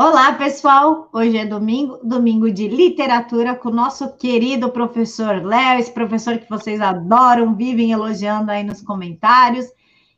Olá, 0.00 0.32
pessoal! 0.34 1.08
Hoje 1.12 1.36
é 1.36 1.44
domingo, 1.44 1.98
domingo 2.04 2.52
de 2.52 2.68
literatura 2.68 3.56
com 3.56 3.68
o 3.68 3.74
nosso 3.74 4.16
querido 4.16 4.70
professor 4.70 5.44
Léo, 5.44 5.80
esse 5.80 5.90
professor 5.92 6.38
que 6.38 6.48
vocês 6.48 6.80
adoram, 6.80 7.56
vivem 7.56 7.90
elogiando 7.90 8.52
aí 8.52 8.62
nos 8.62 8.80
comentários. 8.80 9.66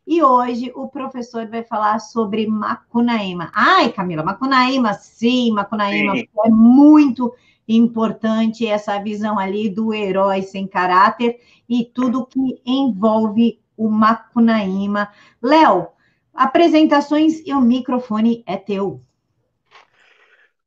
E 0.06 0.22
hoje 0.22 0.70
o 0.74 0.88
professor 0.88 1.46
vai 1.48 1.62
falar 1.62 1.98
sobre 1.98 2.46
Macunaíma. 2.46 3.50
Ai, 3.54 3.90
Camila, 3.90 4.22
Macunaíma, 4.22 4.92
sim, 4.92 5.50
Macunaíma 5.52 6.14
sim. 6.14 6.28
é 6.44 6.50
muito 6.50 7.32
importante 7.66 8.66
essa 8.66 8.98
visão 9.02 9.38
ali 9.38 9.70
do 9.70 9.94
herói 9.94 10.42
sem 10.42 10.66
caráter 10.66 11.40
e 11.66 11.86
tudo 11.86 12.26
que 12.26 12.60
envolve 12.66 13.58
o 13.78 13.88
Macunaíma. 13.88 15.08
Léo, 15.42 15.88
apresentações 16.34 17.40
e 17.46 17.54
o 17.54 17.62
microfone 17.62 18.42
é 18.46 18.58
teu. 18.58 19.00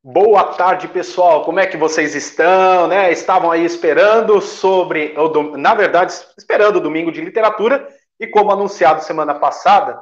Boa 0.06 0.44
tarde, 0.56 0.90
pessoal. 0.90 1.46
Como 1.46 1.62
é 1.62 1.66
que 1.66 1.78
vocês 1.78 2.14
estão? 2.14 2.90
Né? 2.90 3.10
Estavam 3.14 3.50
aí 3.50 3.64
esperando 3.64 4.42
sobre, 4.42 5.16
na 5.58 5.74
verdade, 5.74 6.12
esperando 6.38 6.76
o 6.76 6.82
domingo 6.82 7.10
de 7.10 7.22
literatura 7.22 7.88
e 8.20 8.28
como 8.28 8.52
anunciado 8.52 9.02
semana 9.02 9.34
passada. 9.34 9.98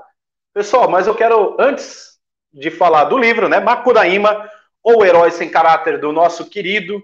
Pessoal, 0.56 0.90
mas 0.90 1.06
eu 1.06 1.14
quero 1.14 1.56
antes 1.60 2.18
de 2.52 2.72
falar 2.72 3.04
do 3.04 3.18
livro, 3.18 3.48
né, 3.48 3.60
Macuraíma, 3.60 4.50
ou 4.82 5.06
Herói 5.06 5.30
sem 5.30 5.52
Caráter 5.52 6.00
do 6.00 6.12
nosso 6.12 6.50
querido, 6.50 7.00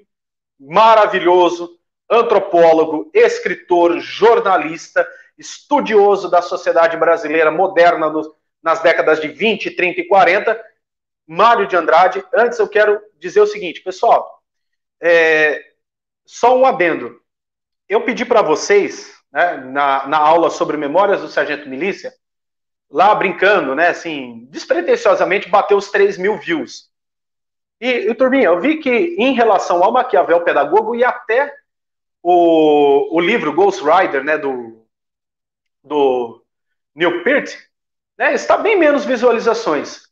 maravilhoso 0.60 1.70
antropólogo, 2.10 3.12
escritor, 3.14 4.00
jornalista, 4.00 5.08
estudioso 5.38 6.32
da 6.32 6.42
sociedade 6.42 6.98
brasileira 6.98 7.52
moderna 7.52 8.12
nas 8.64 8.82
décadas 8.82 9.22
de 9.22 9.28
20, 9.28 9.70
30 9.70 10.02
e 10.02 10.08
40 10.08 10.60
Mário 11.28 11.68
de 11.68 11.76
Andrade. 11.76 12.24
Antes 12.34 12.58
eu 12.58 12.68
quero 12.68 13.02
dizer 13.20 13.42
o 13.42 13.48
seguinte, 13.48 13.82
pessoal, 13.82 14.42
é, 15.02 15.62
só 16.26 16.58
um 16.58 16.66
adendo. 16.66 17.20
Eu 17.90 18.02
pedi 18.02 18.26
para 18.26 18.42
vocês, 18.42 19.14
né, 19.32 19.58
na, 19.58 20.08
na 20.08 20.18
aula 20.18 20.50
sobre 20.50 20.78
Memórias 20.78 21.22
do 21.22 21.28
Sargento 21.28 21.68
Milícia, 21.68 22.14
lá 22.90 23.14
brincando, 23.14 23.76
né, 23.76 23.90
assim, 23.90 24.48
despretensiosamente 24.50 25.50
bateu 25.50 25.78
os 25.78 25.92
3 25.92 26.18
mil 26.18 26.38
views. 26.38 26.90
E, 27.80 28.10
e 28.10 28.16
Turminha, 28.16 28.46
eu 28.46 28.60
vi 28.60 28.78
que 28.78 28.90
em 28.90 29.34
relação 29.34 29.84
ao 29.84 29.92
Maquiavel 29.92 30.44
Pedagogo 30.44 30.96
e 30.96 31.04
até 31.04 31.54
o, 32.24 33.16
o 33.16 33.20
livro 33.20 33.54
Ghost 33.54 33.84
Rider, 33.84 34.24
né, 34.24 34.38
do, 34.38 34.86
do 35.84 36.44
Neil 36.96 37.24
Peart, 37.24 37.54
né, 38.18 38.34
está 38.34 38.58
bem 38.58 38.78
menos 38.78 39.06
visualizações. 39.06 40.07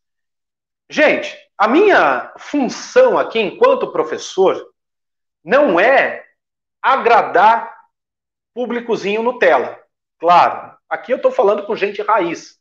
Gente, 0.90 1.36
a 1.58 1.68
minha 1.68 2.34
função 2.38 3.18
aqui 3.18 3.40
enquanto 3.40 3.92
professor 3.92 4.72
não 5.44 5.80
é 5.80 6.24
agradar 6.82 7.76
públicozinho 8.54 9.24
Nutella. 9.24 9.80
Claro, 10.20 10.76
aqui 10.90 11.12
eu 11.12 11.18
estou 11.18 11.32
falando 11.32 11.66
com 11.66 11.76
gente 11.76 12.02
raiz. 12.02 12.60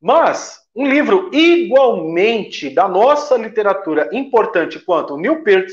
Mas 0.00 0.60
um 0.74 0.86
livro 0.86 1.30
igualmente 1.32 2.70
da 2.70 2.88
nossa 2.88 3.36
literatura 3.36 4.08
importante 4.12 4.80
quanto 4.80 5.14
o 5.14 5.18
Neil 5.18 5.42
Peart 5.42 5.70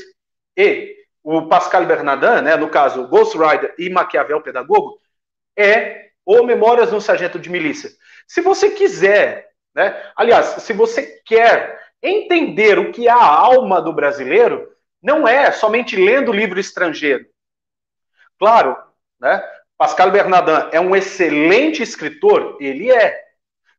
e 0.56 0.96
o 1.22 1.46
Pascal 1.46 1.84
Bernardin, 1.86 2.42
né, 2.42 2.56
no 2.56 2.68
caso 2.68 3.06
Ghost 3.08 3.36
Rider 3.36 3.74
e 3.78 3.90
Maquiavel 3.90 4.40
Pedagogo, 4.40 5.00
é 5.56 6.10
o 6.24 6.42
Memórias 6.44 6.90
do 6.90 7.00
Sargento 7.00 7.38
de 7.38 7.50
Milícia. 7.50 7.90
Se 8.26 8.40
você 8.40 8.70
quiser 8.70 9.49
né? 9.74 10.10
Aliás, 10.16 10.62
se 10.62 10.72
você 10.72 11.20
quer 11.24 11.80
entender 12.02 12.78
o 12.78 12.92
que 12.92 13.08
é 13.08 13.10
a 13.10 13.24
alma 13.24 13.80
do 13.80 13.92
brasileiro, 13.92 14.68
não 15.02 15.26
é 15.26 15.50
somente 15.52 15.96
lendo 15.96 16.32
livro 16.32 16.58
estrangeiro. 16.58 17.26
Claro, 18.38 18.76
né? 19.20 19.42
Pascal 19.76 20.10
Bernardin 20.10 20.68
é 20.72 20.80
um 20.80 20.94
excelente 20.94 21.82
escritor, 21.82 22.56
ele 22.60 22.90
é. 22.90 23.18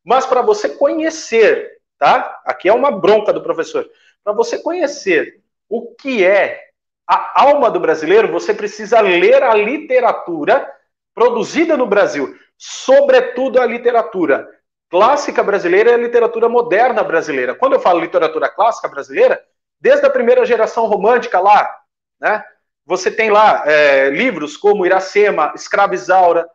Mas 0.04 0.26
para 0.26 0.42
você 0.42 0.70
conhecer, 0.70 1.80
tá? 1.98 2.42
Aqui 2.44 2.68
é 2.68 2.74
uma 2.74 2.92
bronca 2.92 3.32
do 3.32 3.44
professor. 3.44 3.88
Para 4.24 4.34
você 4.34 4.58
conhecer 4.58 5.42
o 5.70 5.94
que 5.96 6.26
é 6.26 6.60
a 7.08 7.44
alma 7.44 7.70
do 7.70 7.80
brasileiro, 7.80 8.32
você 8.32 8.54
precisa 8.54 9.00
ler 9.00 9.44
a 9.44 9.54
literatura 9.54 10.72
produzida 11.14 11.76
no 11.76 11.86
Brasil, 11.86 12.36
sobretudo 12.58 13.60
a 13.60 13.66
literatura 13.66 14.50
clássica 14.92 15.42
brasileira 15.42 15.92
e 15.92 15.94
a 15.94 15.98
literatura 15.98 16.50
moderna 16.50 17.02
brasileira. 17.02 17.56
Quando 17.56 17.74
eu 17.74 17.80
falo 17.80 18.02
literatura 18.02 18.50
clássica 18.50 18.90
brasileira, 18.90 19.42
desde 19.80 20.06
a 20.06 20.10
primeira 20.10 20.46
geração 20.46 20.86
romântica 20.86 21.40
lá, 21.40 21.80
né? 22.20 22.44
Você 22.86 23.10
tem 23.10 23.30
lá 23.30 23.64
é, 23.66 24.10
livros 24.10 24.58
como 24.58 24.86
Iracema, 24.86 25.54
Escrava 25.56 25.96
Isaura, 25.96 26.48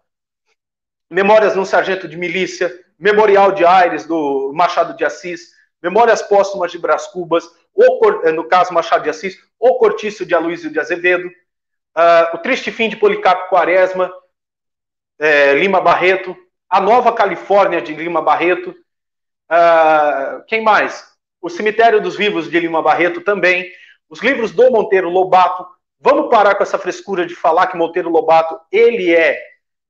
Memórias 1.11 1.55
de 1.55 1.59
um 1.59 1.65
Sargento 1.65 2.07
de 2.07 2.17
Milícia, 2.17 2.71
Memorial 2.99 3.53
de 3.53 3.65
Aires, 3.65 4.05
do 4.05 4.53
Machado 4.53 4.95
de 4.97 5.05
Assis, 5.05 5.53
Memórias 5.83 6.21
Póstumas 6.21 6.71
de 6.71 6.79
Brás 6.79 7.07
Cubas, 7.07 7.49
ou, 7.73 8.33
no 8.33 8.45
caso 8.45 8.75
Machado 8.75 9.05
de 9.05 9.11
Assis, 9.11 9.39
O 9.59 9.79
Cortiço 9.79 10.27
de 10.27 10.35
Aloysio 10.35 10.71
de 10.71 10.81
Azevedo, 10.81 11.29
uh, 11.29 12.35
O 12.35 12.39
Triste 12.39 12.73
Fim 12.73 12.89
de 12.89 12.97
Policarpo 12.97 13.49
Quaresma, 13.49 14.13
é, 15.19 15.55
Lima 15.55 15.81
Barreto, 15.81 16.37
a 16.69 16.81
Nova 16.81 17.13
Califórnia 17.13 17.81
de 17.81 17.95
Lima 17.95 18.21
Barreto. 18.21 18.71
Uh, 19.51 20.45
quem 20.47 20.63
mais? 20.63 21.13
O 21.41 21.49
Cemitério 21.49 22.01
dos 22.01 22.17
Vivos 22.17 22.51
de 22.51 22.59
Lima 22.59 22.83
Barreto 22.83 23.21
também. 23.21 23.71
Os 24.09 24.21
livros 24.21 24.51
do 24.51 24.71
Monteiro 24.71 25.09
Lobato. 25.09 25.67
Vamos 26.01 26.29
parar 26.29 26.55
com 26.55 26.63
essa 26.63 26.79
frescura 26.79 27.25
de 27.27 27.35
falar 27.35 27.69
que 27.69 27.77
Monteiro 27.77 28.11
Lobato 28.11 28.59
ele 28.71 29.15
é 29.15 29.41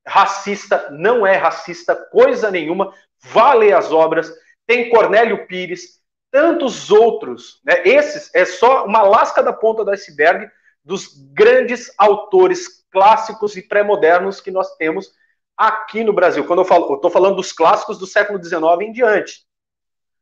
racista, 0.07 0.89
não 0.91 1.27
é 1.27 1.37
racista, 1.37 1.97
coisa 1.97 2.51
nenhuma. 2.51 2.93
Vale 3.21 3.73
as 3.73 3.93
obras. 3.93 4.33
Tem 4.67 4.91
Cornélio 4.91 5.47
Pires, 5.47 6.01
tantos 6.31 6.91
outros. 6.91 7.61
Né? 7.65 7.83
Esses 7.85 8.33
é 8.35 8.45
só 8.45 8.85
uma 8.85 9.03
lasca 9.03 9.43
da 9.43 9.53
ponta 9.53 9.85
do 9.85 9.91
iceberg 9.91 10.49
dos 10.85 11.09
grandes 11.33 11.93
autores 11.99 12.85
clássicos 12.91 13.57
e 13.57 13.63
pré-modernos 13.63 14.41
que 14.41 14.51
nós 14.51 14.77
temos 14.77 15.13
aqui 15.57 16.05
no 16.05 16.13
Brasil. 16.13 16.45
Quando 16.45 16.61
eu 16.61 16.65
falo, 16.65 16.91
eu 16.91 16.97
estou 16.97 17.11
falando 17.11 17.37
dos 17.37 17.53
clássicos 17.53 17.99
do 17.99 18.07
século 18.07 18.43
XIX 18.43 18.63
em 18.83 18.93
diante. 18.93 19.47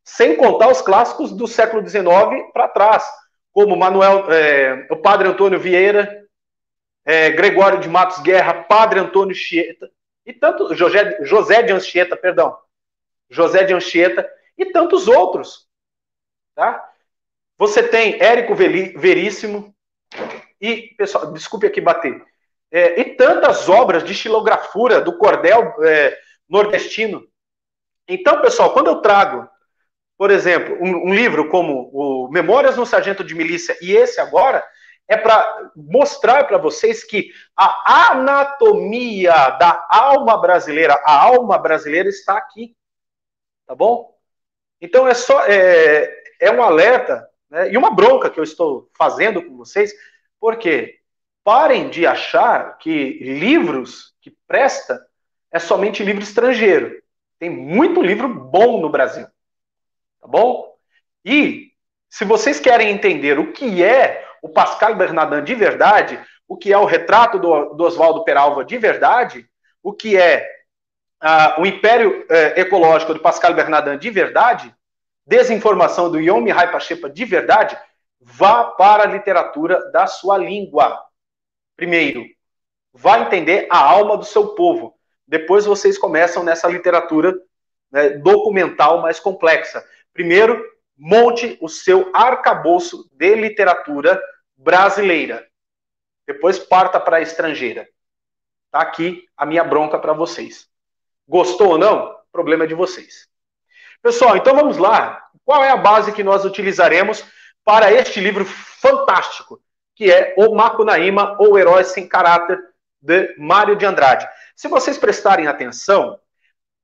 Sem 0.05 0.37
contar 0.37 0.69
os 0.69 0.83
clássicos 0.83 1.33
do 1.33 1.47
século 1.47 1.87
XIX 1.87 2.05
para 2.53 2.69
trás, 2.69 3.05
como 3.53 3.77
Manuel, 3.77 4.31
é, 4.31 4.87
o 4.91 4.97
Padre 4.97 5.29
Antônio 5.29 5.59
Vieira, 5.59 6.25
é, 7.05 7.31
Gregório 7.31 7.81
de 7.81 7.89
Matos 7.89 8.19
Guerra, 8.21 8.65
Padre 8.65 9.01
Antônio 9.01 9.35
Chieta, 9.35 9.91
e 10.27 10.33
tanto 10.33 10.75
José, 10.75 11.19
José 11.23 11.63
de 11.63 11.73
Anchieta, 11.73 12.17
perdão, 12.17 12.57
José 13.31 13.65
de 13.65 13.75
Anchieta, 13.75 14.29
e 14.57 14.67
tantos 14.67 15.09
outros. 15.09 15.69
Tá? 16.55 16.91
Você 17.59 17.83
tem 17.83 18.21
Érico 18.23 18.55
Veríssimo, 18.55 19.75
e, 20.61 20.95
pessoal, 20.97 21.33
desculpe 21.33 21.67
aqui 21.67 21.81
bater, 21.81 22.25
é, 22.75 23.01
e 23.01 23.05
tantas 23.15 23.69
obras 23.69 24.03
de 24.03 24.13
xilografura 24.13 25.01
do 25.01 25.17
cordel 25.17 25.77
é, 25.85 26.19
nordestino. 26.49 27.25
Então, 28.09 28.41
pessoal, 28.41 28.73
quando 28.73 28.89
eu 28.89 29.01
trago, 29.01 29.49
por 30.19 30.29
exemplo, 30.33 30.77
um, 30.81 31.11
um 31.11 31.15
livro 31.15 31.49
como 31.49 31.89
o 31.93 32.29
Memórias 32.33 32.77
no 32.77 32.85
Sargento 32.85 33.23
de 33.23 33.33
Milícia 33.33 33.79
e 33.81 33.93
esse 33.93 34.21
agora, 34.21 34.67
é 35.07 35.17
para 35.17 35.71
mostrar 35.77 36.49
para 36.49 36.59
vocês 36.59 37.05
que 37.05 37.31
a 37.57 38.11
anatomia 38.11 39.51
da 39.51 39.87
alma 39.89 40.37
brasileira, 40.37 41.01
a 41.05 41.23
alma 41.23 41.57
brasileira 41.57 42.09
está 42.09 42.37
aqui, 42.37 42.77
tá 43.69 43.77
bom? 43.77 44.13
Então 44.81 45.07
é 45.07 45.15
só 45.15 45.45
é, 45.47 46.13
é 46.41 46.51
um 46.51 46.61
alerta 46.61 47.25
né, 47.49 47.71
e 47.71 47.77
uma 47.77 47.95
bronca 47.95 48.29
que 48.29 48.41
eu 48.41 48.45
estou 48.45 48.91
fazendo 48.99 49.41
com 49.45 49.57
vocês, 49.57 49.93
porque 50.41 51.04
Parem 51.45 51.91
de 51.91 52.07
achar 52.07 52.79
que 52.79 53.19
livros 53.23 54.15
que 54.21 54.35
presta 54.49 55.07
é 55.53 55.59
somente 55.59 56.03
livro 56.03 56.23
estrangeiro. 56.23 57.01
Tem 57.39 57.51
muito 57.51 58.03
livro 58.03 58.29
bom 58.29 58.81
no 58.81 58.89
Brasil. 58.89 59.27
Tá 60.21 60.27
bom? 60.27 60.75
E 61.25 61.71
se 62.09 62.25
vocês 62.25 62.59
querem 62.59 62.91
entender 62.91 63.39
o 63.39 63.53
que 63.53 63.85
é 63.85 64.27
o 64.43 64.49
Pascal 64.49 64.95
Bernardin 64.95 65.45
de 65.45 65.55
verdade, 65.55 66.19
o 66.49 66.57
que 66.57 66.73
é 66.73 66.79
o 66.79 66.85
retrato 66.85 67.39
do, 67.39 67.75
do 67.75 67.85
Oswaldo 67.85 68.25
Peralva 68.25 68.65
de 68.65 68.79
verdade, 68.79 69.47
o 69.83 69.93
que 69.93 70.17
é 70.17 70.49
uh, 71.23 71.61
o 71.61 71.67
Império 71.67 72.23
uh, 72.23 72.59
Ecológico 72.59 73.15
do 73.15 73.21
Pascal 73.21 73.55
Bernardin 73.55 73.99
de 73.99 74.11
verdade, 74.11 74.75
desinformação 75.27 76.11
do 76.11 76.21
Yom 76.21 76.41
Mihai 76.41 76.71
Pachepa 76.71 77.09
de 77.09 77.25
verdade, 77.25 77.79
vá 78.21 78.65
para 78.65 79.05
a 79.05 79.07
literatura 79.07 79.91
da 79.91 80.07
sua 80.07 80.39
língua. 80.39 81.03
Primeiro, 81.77 82.25
vá 82.93 83.19
entender 83.21 83.67
a 83.71 83.79
alma 83.79 84.17
do 84.17 84.25
seu 84.25 84.55
povo. 84.55 84.99
Depois 85.27 85.65
vocês 85.65 85.99
começam 85.99 86.45
nessa 86.45 86.69
literatura 86.69 87.35
né, 87.91 88.11
documental 88.11 89.01
mais 89.01 89.19
complexa. 89.19 89.85
Primeiro, 90.13 90.63
monte 90.97 91.59
o 91.61 91.69
seu 91.69 92.11
arcabouço 92.15 93.09
de 93.13 93.35
literatura 93.35 94.21
brasileira. 94.57 95.47
Depois 96.27 96.59
parta 96.59 97.01
para 97.01 97.17
a 97.17 97.21
estrangeira. 97.21 97.89
Tá 98.71 98.81
aqui 98.81 99.27
a 99.37 99.45
minha 99.47 99.65
bronca 99.65 99.99
para 99.99 100.13
vocês. 100.13 100.69
Gostou 101.27 101.71
ou 101.71 101.79
não? 101.79 102.17
Problema 102.33 102.67
de 102.67 102.75
vocês. 102.75 103.29
Pessoal, 104.03 104.37
então 104.37 104.55
vamos 104.55 104.77
lá. 104.77 105.29
Qual 105.45 105.63
é 105.63 105.71
a 105.71 105.77
base 105.77 106.13
que 106.13 106.23
nós 106.23 106.45
utilizaremos 106.45 107.25
para 107.65 107.93
este 107.93 108.21
livro 108.21 108.45
fantástico, 108.45 109.61
que 109.95 110.11
é 110.11 110.35
O 110.37 110.55
Macunaíma 110.55 111.37
ou 111.39 111.59
Heróis 111.59 111.89
Sem 111.89 112.07
Caráter, 112.07 112.59
de 113.01 113.35
Mário 113.39 113.77
de 113.77 113.87
Andrade? 113.87 114.29
Se 114.57 114.69
vocês 114.69 114.99
prestarem 114.99 115.47
atenção, 115.47 116.19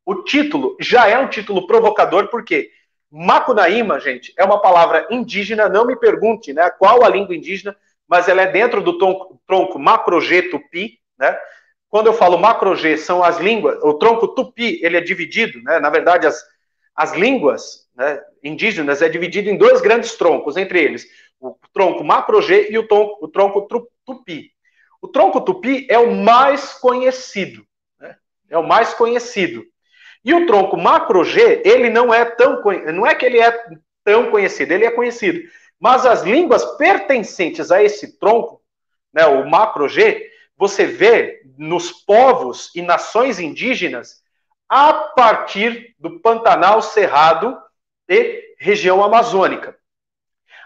o 0.04 0.22
título 0.22 0.76
já 0.80 1.08
é 1.08 1.18
um 1.18 1.28
título 1.28 1.66
provocador, 1.66 2.28
porque 2.28 2.70
Macunaíma, 3.10 3.98
gente, 3.98 4.32
é 4.36 4.44
uma 4.44 4.60
palavra 4.60 5.06
indígena, 5.10 5.68
não 5.68 5.84
me 5.84 5.96
pergunte 5.96 6.52
né, 6.52 6.70
qual 6.70 7.04
a 7.04 7.08
língua 7.08 7.34
indígena, 7.34 7.76
mas 8.08 8.28
ela 8.28 8.42
é 8.42 8.46
dentro 8.46 8.82
do 8.82 8.98
tronco, 8.98 9.40
tronco 9.46 9.78
macro-G 9.78 10.42
tupi, 10.50 10.98
né? 11.18 11.38
Quando 11.88 12.06
eu 12.06 12.12
falo 12.12 12.38
macro-G, 12.38 12.96
são 12.96 13.22
as 13.22 13.38
línguas, 13.38 13.82
o 13.82 13.94
tronco 13.94 14.28
tupi, 14.28 14.80
ele 14.82 14.96
é 14.96 15.00
dividido, 15.00 15.60
né? 15.62 15.80
Na 15.80 15.90
verdade, 15.90 16.26
as, 16.26 16.40
as 16.94 17.12
línguas 17.14 17.88
né, 17.96 18.20
indígenas 18.42 19.02
é 19.02 19.08
dividido 19.08 19.48
em 19.48 19.56
dois 19.56 19.80
grandes 19.80 20.14
troncos, 20.16 20.56
entre 20.56 20.80
eles 20.80 21.06
o 21.40 21.56
tronco 21.72 22.04
macro-G 22.04 22.68
e 22.70 22.78
o 22.78 22.86
tronco, 22.86 23.24
o 23.24 23.28
tronco 23.28 23.66
tupi. 24.04 24.52
O 25.00 25.08
tronco 25.08 25.40
tupi 25.40 25.86
é 25.88 25.98
o 25.98 26.14
mais 26.14 26.74
conhecido, 26.74 27.64
né? 27.98 28.16
é 28.50 28.58
o 28.58 28.66
mais 28.66 28.92
conhecido. 28.92 29.64
E 30.22 30.34
o 30.34 30.46
tronco 30.46 30.76
macro-G, 30.76 31.62
ele 31.64 31.88
não 31.88 32.12
é 32.12 32.24
tão 32.24 32.62
não 32.92 33.06
é 33.06 33.14
que 33.14 33.24
ele 33.24 33.40
é 33.40 33.58
tão 34.04 34.30
conhecido, 34.30 34.72
ele 34.72 34.84
é 34.84 34.90
conhecido. 34.90 35.40
Mas 35.78 36.04
as 36.04 36.22
línguas 36.22 36.62
pertencentes 36.76 37.70
a 37.70 37.82
esse 37.82 38.18
tronco, 38.18 38.62
né, 39.12 39.24
o 39.24 39.48
macro-G, 39.48 40.30
você 40.58 40.84
vê 40.84 41.40
nos 41.56 41.90
povos 41.90 42.70
e 42.74 42.82
nações 42.82 43.38
indígenas 43.38 44.20
a 44.68 44.92
partir 44.92 45.96
do 45.98 46.20
Pantanal 46.20 46.82
Cerrado 46.82 47.58
e 48.06 48.54
região 48.58 49.02
amazônica. 49.02 49.79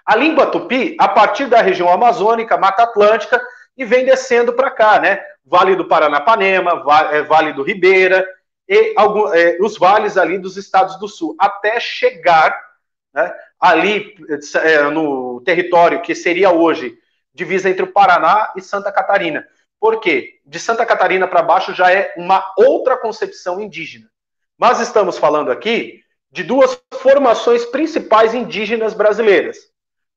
A 0.04 0.16
língua 0.16 0.46
tupi, 0.46 0.96
a 0.98 1.08
partir 1.08 1.46
da 1.46 1.62
região 1.62 1.88
amazônica, 1.88 2.58
Mata 2.58 2.82
Atlântica, 2.82 3.40
e 3.76 3.84
vem 3.84 4.04
descendo 4.04 4.52
para 4.52 4.70
cá, 4.70 5.00
né? 5.00 5.20
Vale 5.44 5.74
do 5.74 5.86
Paranapanema, 5.86 6.84
é, 7.10 7.22
Vale 7.22 7.52
do 7.52 7.62
Ribeira, 7.62 8.26
e 8.68 8.94
é, 8.96 9.58
os 9.60 9.76
vales 9.76 10.16
ali 10.16 10.38
dos 10.38 10.56
estados 10.56 10.98
do 10.98 11.08
sul, 11.08 11.34
até 11.38 11.78
chegar 11.78 12.58
né, 13.12 13.32
ali 13.60 14.14
é, 14.62 14.82
no 14.84 15.40
território 15.42 16.00
que 16.00 16.14
seria 16.14 16.50
hoje 16.50 16.96
divisa 17.34 17.68
entre 17.68 17.82
o 17.82 17.92
Paraná 17.92 18.52
e 18.56 18.62
Santa 18.62 18.92
Catarina. 18.92 19.46
Por 19.78 20.00
quê? 20.00 20.40
De 20.46 20.58
Santa 20.58 20.86
Catarina 20.86 21.28
para 21.28 21.42
baixo 21.42 21.74
já 21.74 21.92
é 21.92 22.14
uma 22.16 22.44
outra 22.56 22.96
concepção 22.96 23.60
indígena. 23.60 24.08
Mas 24.56 24.80
estamos 24.80 25.18
falando 25.18 25.50
aqui 25.50 26.00
de 26.30 26.42
duas 26.42 26.80
formações 26.94 27.64
principais 27.66 28.34
indígenas 28.34 28.94
brasileiras, 28.94 29.58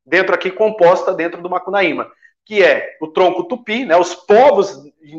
dentro 0.07 0.33
aqui 0.33 0.50
composta 0.50 1.13
dentro 1.13 1.42
do 1.42 1.50
Macunaíma, 1.50 2.09
que 2.45 2.63
é 2.63 2.95
o 3.01 3.07
tronco 3.07 3.44
tupi, 3.44 3.86
né, 3.86 3.98
os 3.98 4.15
povos 4.15 4.74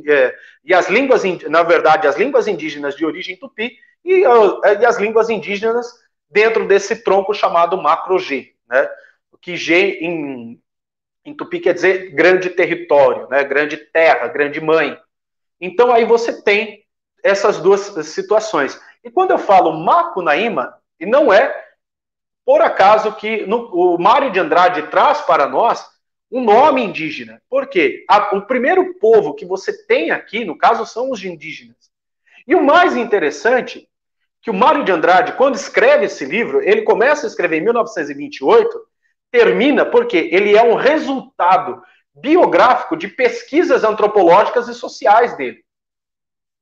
é, 0.09 0.35
e 0.65 0.73
as 0.73 0.89
línguas, 0.89 1.23
na 1.49 1.63
verdade, 1.63 2.09
as 2.09 2.17
línguas 2.17 2.49
indígenas 2.49 2.97
de 2.97 3.05
origem 3.05 3.37
tupi 3.37 3.77
e, 4.03 4.23
e 4.23 4.87
as 4.87 4.99
línguas 4.99 5.29
indígenas 5.29 5.87
dentro 6.31 6.67
desse 6.67 7.05
tronco 7.05 7.35
chamado 7.35 7.81
macro-G, 7.81 8.55
né, 8.67 8.89
que 9.43 9.57
G 9.57 9.99
em, 10.01 10.61
em 11.25 11.35
tupi 11.35 11.61
quer 11.61 11.75
dizer 11.75 12.11
grande 12.13 12.51
território, 12.51 13.29
né, 13.29 13.45
grande 13.45 13.77
terra, 13.77 14.27
grande 14.27 14.61
mãe. 14.61 14.99
Então 15.61 15.93
aí 15.93 16.05
você 16.05 16.43
tem 16.43 16.83
essas 17.23 17.59
duas 17.59 17.81
situações. 18.07 18.81
E 19.05 19.11
quando 19.11 19.33
eu 19.33 19.39
falo 19.39 19.79
Macunaíma, 19.79 20.75
e 20.99 21.07
não 21.07 21.33
é 21.33 21.68
por 22.49 22.63
acaso 22.63 23.13
que 23.13 23.45
no, 23.47 23.67
o 23.75 23.99
Mário 23.99 24.33
de 24.33 24.41
Andrade 24.41 24.87
traz 24.87 25.21
para 25.21 25.47
nós 25.47 25.87
um 26.33 26.43
nome 26.43 26.83
indígena. 26.83 27.43
Por 27.47 27.67
quê? 27.67 28.07
A, 28.09 28.35
o 28.39 28.47
primeiro 28.47 28.95
povo 28.95 29.35
que 29.35 29.45
você 29.45 29.85
tem 29.87 30.11
aqui, 30.13 30.47
no 30.47 30.57
caso, 30.57 30.87
são 30.87 31.11
os 31.11 31.23
indígenas. 31.23 31.77
E 32.47 32.55
o 32.55 32.65
mais 32.65 32.97
interessante, 32.97 33.87
que 34.41 34.51
o 34.51 34.55
Mário 34.55 34.83
de 34.83 34.91
Andrade, 34.91 35.35
quando 35.35 35.57
escreve 35.57 36.07
esse 36.07 36.25
livro, 36.25 36.63
ele 36.63 36.81
começa 36.81 37.27
a 37.27 37.29
escrever 37.29 37.59
em 37.59 37.65
1928, 37.65 38.81
termina 39.31 39.85
porque 39.85 40.31
ele 40.33 40.57
é 40.57 40.63
um 40.63 40.75
resultado 40.75 41.83
biográfico 42.15 42.97
de 42.97 43.09
pesquisas 43.09 43.85
antropológicas 43.85 44.69
e 44.69 44.75
sociais 44.75 45.37
dele. 45.37 45.63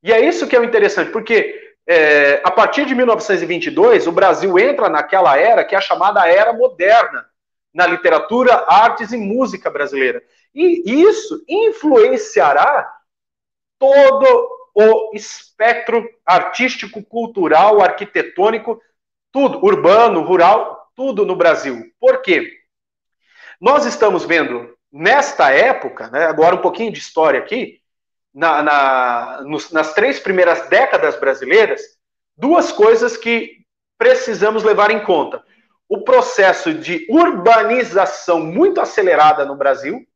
E 0.02 0.12
é 0.12 0.18
isso 0.18 0.48
que 0.48 0.56
é 0.56 0.64
interessante, 0.64 1.12
porque 1.12 1.65
é, 1.86 2.40
a 2.44 2.50
partir 2.50 2.84
de 2.84 2.94
1922, 2.94 4.06
o 4.06 4.12
Brasil 4.12 4.58
entra 4.58 4.88
naquela 4.88 5.38
era 5.38 5.64
que 5.64 5.74
é 5.74 5.78
a 5.78 5.80
chamada 5.80 6.26
Era 6.26 6.52
Moderna, 6.52 7.24
na 7.72 7.86
literatura, 7.86 8.64
artes 8.66 9.12
e 9.12 9.16
música 9.16 9.70
brasileira. 9.70 10.22
E 10.54 11.02
isso 11.02 11.44
influenciará 11.46 12.90
todo 13.78 14.48
o 14.74 15.14
espectro 15.14 16.08
artístico, 16.24 17.02
cultural, 17.02 17.82
arquitetônico, 17.82 18.80
tudo, 19.30 19.64
urbano, 19.64 20.22
rural, 20.22 20.90
tudo 20.94 21.24
no 21.24 21.36
Brasil. 21.36 21.92
Por 22.00 22.22
quê? 22.22 22.50
Nós 23.60 23.84
estamos 23.84 24.24
vendo, 24.24 24.76
nesta 24.90 25.50
época, 25.50 26.10
né, 26.10 26.24
agora 26.24 26.56
um 26.56 26.60
pouquinho 26.60 26.92
de 26.92 26.98
história 26.98 27.38
aqui, 27.38 27.80
na, 28.36 28.62
na, 28.62 29.40
nos, 29.44 29.72
nas 29.72 29.94
três 29.94 30.20
primeiras 30.20 30.68
décadas 30.68 31.18
brasileiras, 31.18 31.80
duas 32.36 32.70
coisas 32.70 33.16
que 33.16 33.64
precisamos 33.96 34.62
levar 34.62 34.90
em 34.90 35.02
conta 35.02 35.42
o 35.88 36.02
processo 36.02 36.74
de 36.74 37.06
urbanização 37.08 38.40
muito 38.40 38.78
acelerada 38.78 39.46
no 39.46 39.56
Brasil 39.56 40.06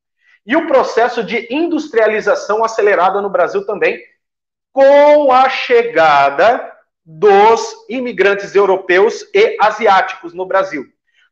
e 0.44 0.54
o 0.54 0.66
processo 0.66 1.24
de 1.24 1.48
industrialização 1.50 2.62
acelerada 2.62 3.22
no 3.22 3.30
Brasil 3.30 3.64
também, 3.64 4.02
com 4.70 5.32
a 5.32 5.48
chegada 5.48 6.70
dos 7.04 7.74
imigrantes 7.88 8.54
europeus 8.54 9.24
e 9.34 9.56
asiáticos 9.60 10.34
no 10.34 10.44
Brasil. 10.44 10.84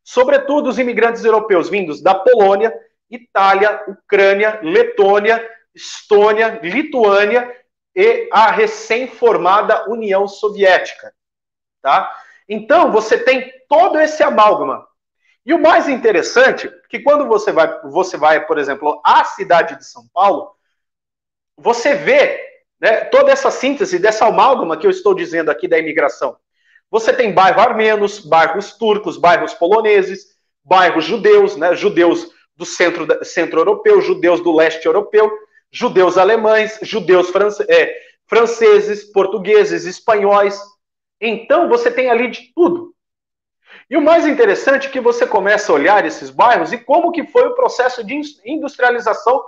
Sobretudo 0.03 0.71
os 0.71 0.79
imigrantes 0.79 1.23
europeus 1.23 1.69
vindos 1.69 2.01
da 2.01 2.15
Polônia, 2.15 2.73
Itália, 3.11 3.83
Ucrânia, 3.89 4.61
Letônia, 4.63 5.47
Estônia, 5.79 6.61
Lituânia 6.63 7.55
e 7.95 8.29
a 8.33 8.51
recém-formada 8.51 9.89
União 9.89 10.27
Soviética, 10.27 11.15
tá? 11.81 12.13
Então, 12.49 12.91
você 12.91 13.17
tem 13.17 13.53
todo 13.69 14.01
esse 14.01 14.23
amálgama. 14.23 14.87
E 15.47 15.55
o 15.55 15.63
mais 15.63 15.89
interessante, 15.89 16.71
que 16.91 17.01
quando 17.01 17.27
você 17.27 17.53
vai, 17.53 17.81
você 17.83 18.17
vai, 18.17 18.45
por 18.47 18.59
exemplo, 18.59 19.01
à 19.05 19.25
cidade 19.25 19.79
de 19.79 19.85
São 19.87 20.07
Paulo, 20.13 20.51
você 21.57 21.95
vê 21.95 22.41
né, 22.81 23.05
toda 23.05 23.31
essa 23.31 23.51
síntese 23.51 23.99
dessa 23.99 24.27
amálgama 24.27 24.77
que 24.77 24.87
eu 24.87 24.91
estou 24.91 25.15
dizendo 25.15 25.51
aqui 25.51 25.69
da 25.69 25.79
imigração. 25.79 26.37
Você 26.91 27.13
tem 27.13 27.33
bairros 27.33 27.63
armenos, 27.63 28.19
bairros 28.21 28.73
turcos, 28.73 29.17
bairros 29.17 29.55
poloneses, 29.55 30.37
bairros 30.65 31.05
judeus, 31.05 31.57
né, 31.57 31.75
judeus 31.75 32.31
do 32.57 32.65
centro, 32.67 33.25
centro 33.25 33.61
europeu, 33.61 34.01
judeus 34.01 34.41
do 34.41 34.55
leste 34.55 34.87
europeu, 34.87 35.31
judeus 35.71 36.17
alemães, 36.17 36.79
judeus 36.83 37.31
france, 37.31 37.65
é, 37.69 37.95
franceses, 38.27 39.05
portugueses, 39.05 39.85
espanhóis, 39.85 40.59
então 41.21 41.69
você 41.69 41.91
tem 41.91 42.11
ali 42.11 42.31
de 42.31 42.53
tudo. 42.55 42.95
E 43.91 43.97
o 43.97 44.03
mais 44.03 44.27
interessante 44.27 44.87
é 44.87 44.91
que 44.91 45.01
você 45.01 45.27
começa 45.27 45.73
a 45.73 45.75
olhar 45.75 46.05
esses 46.05 46.31
bairros 46.31 46.73
e 46.73 46.79
como 46.79 47.11
que 47.11 47.27
foi 47.27 47.47
o 47.47 47.55
processo 47.55 48.05
de 48.05 48.21
industrialização 48.45 49.43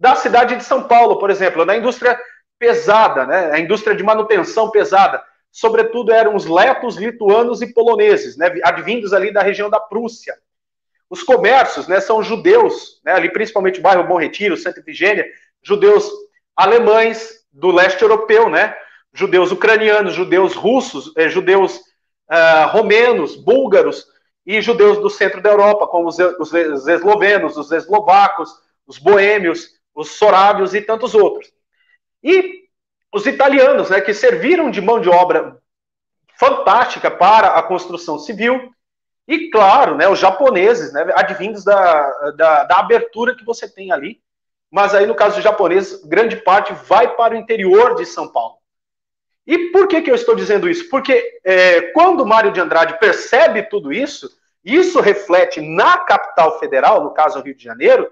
da 0.00 0.16
cidade 0.16 0.56
de 0.56 0.64
São 0.64 0.84
Paulo, 0.88 1.18
por 1.18 1.30
exemplo, 1.30 1.64
na 1.64 1.76
indústria 1.76 2.18
pesada, 2.58 3.26
né? 3.26 3.52
A 3.52 3.60
indústria 3.60 3.94
de 3.94 4.02
manutenção 4.02 4.70
pesada. 4.70 5.22
Sobretudo 5.50 6.12
eram 6.12 6.34
os 6.34 6.46
letos 6.46 6.96
lituanos 6.96 7.60
e 7.60 7.72
poloneses, 7.72 8.36
né? 8.36 8.52
Advindos 8.64 9.12
ali 9.12 9.32
da 9.32 9.42
região 9.42 9.68
da 9.68 9.78
Prússia. 9.78 10.34
Os 11.10 11.22
comércios, 11.22 11.86
né? 11.86 12.00
São 12.00 12.22
judeus, 12.22 13.00
né? 13.04 13.12
Ali 13.12 13.30
principalmente 13.30 13.78
o 13.78 13.82
bairro 13.82 14.04
Bom 14.04 14.18
Retiro, 14.18 14.56
Santa 14.56 14.80
Efigênia, 14.80 15.26
judeus 15.62 16.10
alemães 16.56 17.44
do 17.52 17.70
leste 17.70 18.02
europeu, 18.02 18.48
né? 18.48 18.74
judeus 19.12 19.50
ucranianos, 19.50 20.14
judeus 20.14 20.54
russos, 20.54 21.12
eh, 21.16 21.28
judeus 21.28 21.76
uh, 22.30 22.68
romenos, 22.70 23.36
búlgaros 23.36 24.06
e 24.46 24.60
judeus 24.60 24.98
do 24.98 25.10
centro 25.10 25.40
da 25.42 25.50
Europa, 25.50 25.86
como 25.86 26.08
os, 26.08 26.18
os, 26.18 26.52
os 26.52 26.88
eslovenos, 26.88 27.56
os 27.56 27.70
eslovacos, 27.70 28.50
os 28.86 28.98
boêmios, 28.98 29.68
os 29.94 30.12
sorábios 30.12 30.74
e 30.74 30.80
tantos 30.80 31.14
outros. 31.14 31.52
E 32.22 32.62
os 33.12 33.26
italianos, 33.26 33.90
né, 33.90 34.00
que 34.00 34.14
serviram 34.14 34.70
de 34.70 34.80
mão 34.80 34.98
de 34.98 35.10
obra 35.10 35.58
fantástica 36.38 37.10
para 37.10 37.48
a 37.48 37.62
construção 37.62 38.18
civil, 38.18 38.72
E, 39.28 39.50
claro, 39.50 39.96
né, 39.96 40.08
os 40.08 40.18
japoneses, 40.18 40.92
né, 40.92 41.06
advindos 41.14 41.62
da, 41.62 42.30
da, 42.32 42.64
da 42.64 42.76
abertura 42.78 43.36
que 43.36 43.44
você 43.44 43.68
tem 43.68 43.92
ali. 43.92 44.21
Mas 44.72 44.94
aí, 44.94 45.04
no 45.04 45.14
caso 45.14 45.34
dos 45.34 45.44
japoneses, 45.44 46.02
grande 46.02 46.36
parte 46.36 46.72
vai 46.72 47.14
para 47.14 47.34
o 47.34 47.36
interior 47.36 47.94
de 47.94 48.06
São 48.06 48.26
Paulo. 48.26 48.56
E 49.46 49.70
por 49.70 49.86
que, 49.86 50.00
que 50.00 50.10
eu 50.10 50.14
estou 50.14 50.34
dizendo 50.34 50.66
isso? 50.66 50.88
Porque 50.88 51.40
é, 51.44 51.82
quando 51.92 52.24
Mário 52.24 52.50
de 52.50 52.58
Andrade 52.58 52.98
percebe 52.98 53.64
tudo 53.64 53.92
isso, 53.92 54.30
isso 54.64 54.98
reflete 54.98 55.60
na 55.60 55.98
capital 55.98 56.58
federal, 56.58 57.04
no 57.04 57.10
caso 57.10 57.42
Rio 57.42 57.54
de 57.54 57.62
Janeiro, 57.62 58.10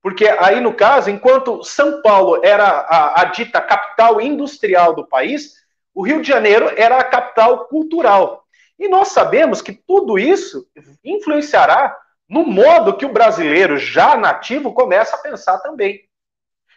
porque 0.00 0.26
aí, 0.26 0.58
no 0.60 0.72
caso, 0.72 1.10
enquanto 1.10 1.62
São 1.62 2.00
Paulo 2.00 2.40
era 2.42 2.64
a, 2.66 3.20
a 3.20 3.24
dita 3.26 3.60
capital 3.60 4.20
industrial 4.20 4.94
do 4.94 5.06
país, 5.06 5.54
o 5.94 6.02
Rio 6.02 6.22
de 6.22 6.28
Janeiro 6.28 6.72
era 6.76 6.98
a 6.98 7.04
capital 7.04 7.66
cultural. 7.66 8.46
E 8.78 8.88
nós 8.88 9.08
sabemos 9.08 9.60
que 9.60 9.72
tudo 9.72 10.18
isso 10.18 10.66
influenciará 11.04 11.94
no 12.28 12.44
modo 12.44 12.96
que 12.96 13.06
o 13.06 13.12
brasileiro 13.12 13.76
já 13.76 14.16
nativo 14.16 14.72
começa 14.72 15.16
a 15.16 15.18
pensar 15.18 15.58
também. 15.58 16.08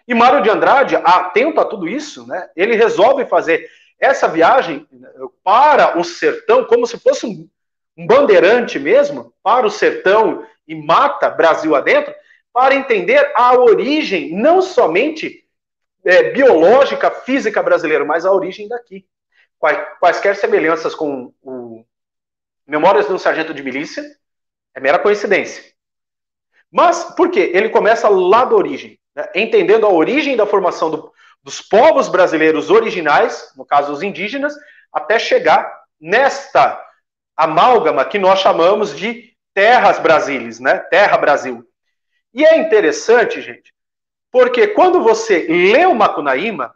E 0.07 0.13
Mário 0.13 0.41
de 0.41 0.49
Andrade, 0.49 0.95
atento 0.95 1.59
a 1.59 1.65
tudo 1.65 1.87
isso, 1.87 2.25
né, 2.27 2.49
ele 2.55 2.75
resolve 2.75 3.25
fazer 3.25 3.69
essa 3.99 4.27
viagem 4.27 4.87
para 5.43 5.97
o 5.97 6.03
sertão, 6.03 6.65
como 6.65 6.85
se 6.85 6.99
fosse 6.99 7.25
um, 7.25 7.49
um 7.97 8.05
bandeirante 8.05 8.77
mesmo, 8.77 9.33
para 9.41 9.65
o 9.65 9.71
sertão 9.71 10.45
e 10.67 10.75
mata 10.75 11.29
Brasil 11.29 11.75
adentro, 11.75 12.13
para 12.53 12.75
entender 12.75 13.31
a 13.35 13.53
origem, 13.53 14.33
não 14.35 14.61
somente 14.61 15.45
é, 16.05 16.31
biológica, 16.31 17.11
física 17.11 17.61
brasileira, 17.61 18.05
mas 18.05 18.25
a 18.25 18.31
origem 18.31 18.67
daqui. 18.67 19.05
Quaisquer 19.99 20.35
semelhanças 20.35 20.93
com 20.93 21.33
o 21.41 21.83
Memórias 22.65 23.07
de 23.07 23.13
um 23.13 23.17
Sargento 23.17 23.53
de 23.53 23.63
Milícia 23.63 24.03
é 24.77 24.79
mera 24.79 24.99
coincidência. 24.99 25.63
Mas 26.71 27.03
por 27.15 27.31
quê? 27.31 27.51
Ele 27.51 27.69
começa 27.69 28.07
lá 28.07 28.45
da 28.45 28.55
origem, 28.55 28.99
né? 29.15 29.27
entendendo 29.33 29.87
a 29.87 29.89
origem 29.89 30.37
da 30.37 30.45
formação 30.45 30.91
do, 30.91 31.11
dos 31.41 31.59
povos 31.59 32.07
brasileiros 32.07 32.69
originais, 32.69 33.51
no 33.57 33.65
caso 33.65 33.91
os 33.91 34.03
indígenas, 34.03 34.53
até 34.93 35.17
chegar 35.17 35.67
nesta 35.99 36.79
amálgama 37.35 38.05
que 38.05 38.19
nós 38.19 38.39
chamamos 38.39 38.95
de 38.95 39.35
terras 39.51 39.97
brasileiras, 39.97 40.59
né? 40.59 40.77
Terra 40.77 41.17
Brasil. 41.17 41.67
E 42.31 42.45
é 42.45 42.57
interessante, 42.57 43.41
gente, 43.41 43.73
porque 44.31 44.67
quando 44.67 45.01
você 45.01 45.47
lê 45.47 45.87
o 45.87 45.95
Macunaíma, 45.95 46.75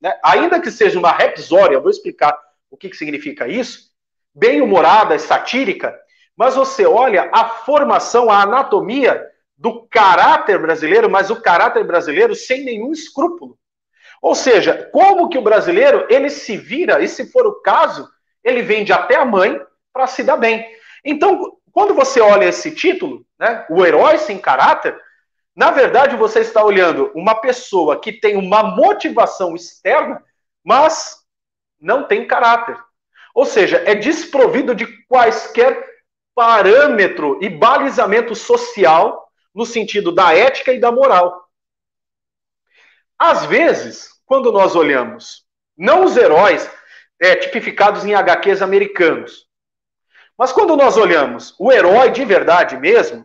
né, 0.00 0.18
ainda 0.24 0.60
que 0.60 0.70
seja 0.70 0.98
uma 0.98 1.12
repsória, 1.12 1.76
eu 1.76 1.82
vou 1.82 1.90
explicar 1.90 2.36
o 2.68 2.76
que, 2.76 2.88
que 2.88 2.96
significa 2.96 3.46
isso, 3.46 3.92
bem 4.34 4.60
humorada, 4.60 5.16
satírica, 5.16 5.96
mas 6.36 6.54
você 6.54 6.84
olha 6.84 7.30
a 7.32 7.48
formação, 7.48 8.30
a 8.30 8.42
anatomia 8.42 9.24
do 9.56 9.86
caráter 9.86 10.58
brasileiro, 10.58 11.08
mas 11.08 11.30
o 11.30 11.40
caráter 11.40 11.84
brasileiro 11.84 12.34
sem 12.34 12.64
nenhum 12.64 12.92
escrúpulo. 12.92 13.56
Ou 14.20 14.34
seja, 14.34 14.88
como 14.92 15.28
que 15.28 15.38
o 15.38 15.42
brasileiro 15.42 16.06
ele 16.08 16.30
se 16.30 16.56
vira 16.56 17.00
e 17.02 17.08
se 17.08 17.30
for 17.30 17.46
o 17.46 17.60
caso, 17.60 18.08
ele 18.42 18.62
vende 18.62 18.92
até 18.92 19.16
a 19.16 19.24
mãe 19.24 19.60
para 19.92 20.06
se 20.06 20.22
dar 20.22 20.36
bem. 20.36 20.66
Então, 21.04 21.56
quando 21.72 21.94
você 21.94 22.20
olha 22.20 22.46
esse 22.46 22.70
título, 22.70 23.24
né, 23.38 23.64
o 23.68 23.84
herói 23.84 24.18
sem 24.18 24.38
caráter, 24.38 24.98
na 25.54 25.70
verdade 25.70 26.16
você 26.16 26.40
está 26.40 26.64
olhando 26.64 27.12
uma 27.14 27.34
pessoa 27.34 28.00
que 28.00 28.12
tem 28.12 28.36
uma 28.36 28.62
motivação 28.62 29.54
externa, 29.54 30.22
mas 30.64 31.16
não 31.80 32.04
tem 32.08 32.26
caráter. 32.26 32.76
Ou 33.34 33.44
seja, 33.44 33.82
é 33.84 33.94
desprovido 33.94 34.74
de 34.74 34.86
quaisquer 35.06 35.93
parâmetro 36.34 37.38
e 37.40 37.48
balizamento 37.48 38.34
social 38.34 39.30
no 39.54 39.64
sentido 39.64 40.12
da 40.12 40.36
ética 40.36 40.72
e 40.72 40.80
da 40.80 40.90
moral. 40.90 41.48
Às 43.18 43.44
vezes, 43.44 44.10
quando 44.26 44.50
nós 44.50 44.74
olhamos, 44.74 45.44
não 45.76 46.04
os 46.04 46.16
heróis 46.16 46.68
é, 47.20 47.36
tipificados 47.36 48.04
em 48.04 48.14
HQs 48.14 48.60
americanos, 48.60 49.46
mas 50.36 50.52
quando 50.52 50.76
nós 50.76 50.96
olhamos 50.96 51.54
o 51.58 51.70
herói 51.70 52.10
de 52.10 52.24
verdade 52.24 52.76
mesmo, 52.76 53.24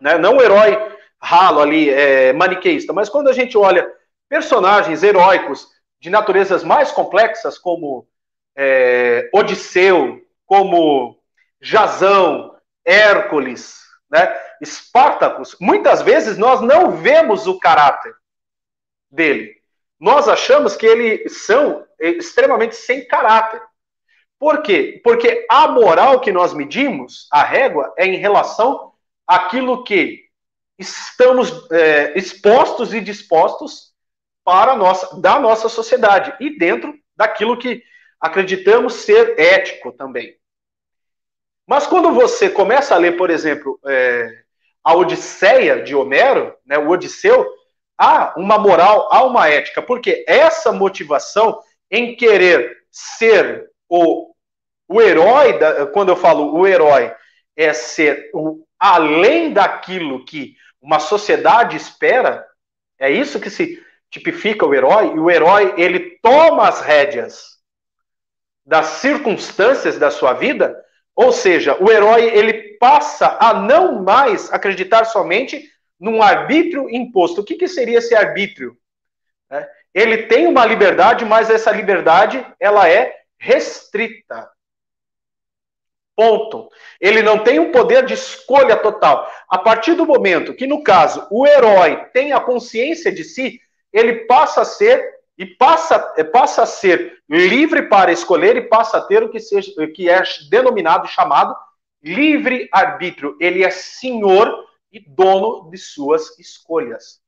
né, 0.00 0.18
não 0.18 0.36
o 0.36 0.42
herói 0.42 0.76
ralo 1.20 1.60
ali, 1.60 1.88
é, 1.90 2.32
maniqueísta, 2.32 2.92
mas 2.92 3.08
quando 3.08 3.28
a 3.28 3.32
gente 3.32 3.56
olha 3.56 3.90
personagens 4.28 5.02
heróicos 5.02 5.68
de 6.00 6.10
naturezas 6.10 6.62
mais 6.62 6.92
complexas, 6.92 7.58
como 7.58 8.06
é, 8.54 9.28
Odisseu, 9.32 10.20
como 10.46 11.17
Jazão, 11.60 12.56
Hércules, 12.84 13.80
né, 14.10 14.34
Espartacus, 14.60 15.56
muitas 15.60 16.02
vezes 16.02 16.38
nós 16.38 16.60
não 16.60 16.92
vemos 16.92 17.46
o 17.46 17.58
caráter 17.58 18.14
dele. 19.10 19.56
Nós 20.00 20.28
achamos 20.28 20.76
que 20.76 20.86
eles 20.86 21.44
são 21.44 21.84
extremamente 21.98 22.76
sem 22.76 23.06
caráter. 23.06 23.60
Por 24.38 24.62
quê? 24.62 25.00
Porque 25.02 25.44
a 25.50 25.66
moral 25.66 26.20
que 26.20 26.30
nós 26.30 26.54
medimos, 26.54 27.26
a 27.32 27.42
régua, 27.42 27.92
é 27.98 28.06
em 28.06 28.16
relação 28.16 28.92
àquilo 29.26 29.82
que 29.82 30.28
estamos 30.78 31.68
é, 31.72 32.16
expostos 32.16 32.94
e 32.94 33.00
dispostos 33.00 33.92
para 34.44 34.76
nossa, 34.76 35.20
da 35.20 35.40
nossa 35.40 35.68
sociedade 35.68 36.34
e 36.40 36.56
dentro 36.56 36.94
daquilo 37.16 37.58
que 37.58 37.82
acreditamos 38.20 38.94
ser 38.94 39.38
ético 39.38 39.92
também. 39.92 40.38
Mas 41.68 41.86
quando 41.86 42.10
você 42.12 42.48
começa 42.48 42.94
a 42.94 42.98
ler, 42.98 43.18
por 43.18 43.28
exemplo, 43.28 43.78
é, 43.86 44.42
a 44.82 44.94
Odisseia 44.94 45.82
de 45.82 45.94
Homero, 45.94 46.56
né, 46.64 46.78
o 46.78 46.88
Odisseu, 46.88 47.46
há 47.98 48.32
uma 48.38 48.58
moral, 48.58 49.06
há 49.12 49.22
uma 49.22 49.50
ética, 49.50 49.82
porque 49.82 50.24
essa 50.26 50.72
motivação 50.72 51.60
em 51.90 52.16
querer 52.16 52.74
ser 52.90 53.68
o, 53.86 54.32
o 54.88 55.02
herói, 55.02 55.58
da, 55.58 55.86
quando 55.88 56.08
eu 56.08 56.16
falo 56.16 56.54
o 56.54 56.66
herói, 56.66 57.14
é 57.54 57.74
ser 57.74 58.30
o, 58.32 58.64
além 58.80 59.52
daquilo 59.52 60.24
que 60.24 60.54
uma 60.80 60.98
sociedade 60.98 61.76
espera, 61.76 62.46
é 62.98 63.10
isso 63.10 63.38
que 63.38 63.50
se 63.50 63.78
tipifica 64.10 64.64
o 64.64 64.74
herói, 64.74 65.12
e 65.14 65.18
o 65.18 65.30
herói, 65.30 65.74
ele 65.76 66.18
toma 66.22 66.66
as 66.66 66.80
rédeas 66.80 67.58
das 68.64 68.86
circunstâncias 68.86 69.98
da 69.98 70.10
sua 70.10 70.32
vida, 70.32 70.82
ou 71.18 71.32
seja, 71.32 71.76
o 71.82 71.90
herói, 71.90 72.26
ele 72.26 72.76
passa 72.78 73.36
a 73.40 73.52
não 73.52 74.04
mais 74.04 74.52
acreditar 74.52 75.04
somente 75.04 75.68
num 75.98 76.22
arbítrio 76.22 76.88
imposto. 76.88 77.40
O 77.40 77.44
que, 77.44 77.56
que 77.56 77.66
seria 77.66 77.98
esse 77.98 78.14
arbítrio? 78.14 78.78
É, 79.50 79.68
ele 79.92 80.28
tem 80.28 80.46
uma 80.46 80.64
liberdade, 80.64 81.24
mas 81.24 81.50
essa 81.50 81.72
liberdade, 81.72 82.46
ela 82.60 82.88
é 82.88 83.12
restrita. 83.36 84.48
Ponto. 86.14 86.70
Ele 87.00 87.20
não 87.20 87.42
tem 87.42 87.58
um 87.58 87.72
poder 87.72 88.06
de 88.06 88.14
escolha 88.14 88.76
total. 88.76 89.28
A 89.48 89.58
partir 89.58 89.94
do 89.94 90.06
momento 90.06 90.54
que, 90.54 90.68
no 90.68 90.84
caso, 90.84 91.26
o 91.32 91.44
herói 91.44 91.96
tem 92.12 92.32
a 92.32 92.38
consciência 92.38 93.10
de 93.10 93.24
si, 93.24 93.60
ele 93.92 94.24
passa 94.26 94.60
a 94.60 94.64
ser 94.64 95.17
e 95.38 95.46
passa, 95.46 96.14
é, 96.16 96.24
passa 96.24 96.64
a 96.64 96.66
ser 96.66 97.22
livre 97.28 97.88
para 97.88 98.10
escolher 98.10 98.56
e 98.56 98.68
passa 98.68 98.98
a 98.98 99.00
ter 99.00 99.22
o 99.22 99.30
que, 99.30 99.38
seja, 99.38 99.70
que 99.94 100.10
é 100.10 100.20
denominado 100.50 101.06
e 101.06 101.10
chamado 101.10 101.56
livre 102.02 102.68
arbítrio. 102.72 103.36
Ele 103.40 103.62
é 103.62 103.70
senhor 103.70 104.52
e 104.92 104.98
dono 104.98 105.70
de 105.70 105.78
suas 105.78 106.36
escolhas. 106.40 107.20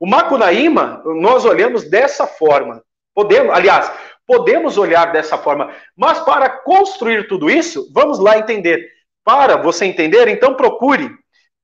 O 0.00 0.06
Macunaíma, 0.06 1.02
nós 1.04 1.44
olhamos 1.44 1.88
dessa 1.88 2.26
forma. 2.26 2.82
Podemos, 3.14 3.54
aliás, 3.54 3.92
podemos 4.26 4.76
olhar 4.76 5.12
dessa 5.12 5.38
forma, 5.38 5.72
mas 5.94 6.18
para 6.20 6.48
construir 6.48 7.28
tudo 7.28 7.48
isso, 7.48 7.88
vamos 7.92 8.18
lá 8.18 8.36
entender. 8.36 8.90
Para 9.24 9.56
você 9.56 9.84
entender, 9.84 10.28
então 10.28 10.54
procure, 10.54 11.10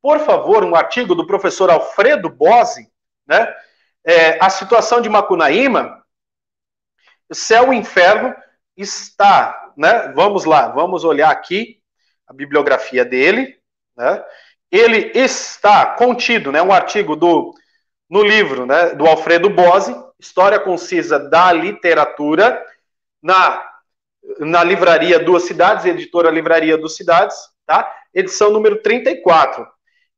por 0.01 0.21
favor, 0.21 0.65
um 0.65 0.77
artigo 0.77 1.15
do 1.15 1.27
professor 1.27 1.71
Alfredo 1.71 2.29
Bose, 2.29 2.89
né? 3.27 3.53
É, 4.05 4.45
a 4.45 4.51
situação 4.51 5.01
de 5.01 5.09
Macunaíma, 5.09 6.03
céu 7.33 7.73
e 7.73 7.77
inferno 7.77 8.35
está, 8.77 9.73
né? 9.77 10.13
Vamos 10.15 10.45
lá, 10.45 10.69
vamos 10.69 11.05
olhar 11.05 11.31
aqui 11.31 11.81
a 12.27 12.33
bibliografia 12.33 13.05
dele, 13.05 13.59
né? 13.97 14.23
Ele 14.71 15.13
está 15.15 15.87
contido, 15.87 16.51
né? 16.51 16.63
Um 16.63 16.73
artigo 16.73 17.15
do 17.15 17.55
no 18.09 18.23
livro, 18.23 18.67
né? 18.67 18.91
Do 18.91 19.07
Alfredo 19.07 19.49
Bose, 19.49 19.95
História 20.19 20.59
Concisa 20.59 21.19
da 21.19 21.53
Literatura, 21.53 22.63
na, 23.23 23.63
na 24.41 24.65
livraria 24.65 25.19
Duas 25.19 25.45
Cidades, 25.45 25.85
editora 25.85 26.31
Livraria 26.31 26.77
Duas 26.77 26.97
Cidades, 26.97 27.37
tá? 27.67 27.91
Edição 28.13 28.51
número 28.51 28.83
34. 28.83 29.67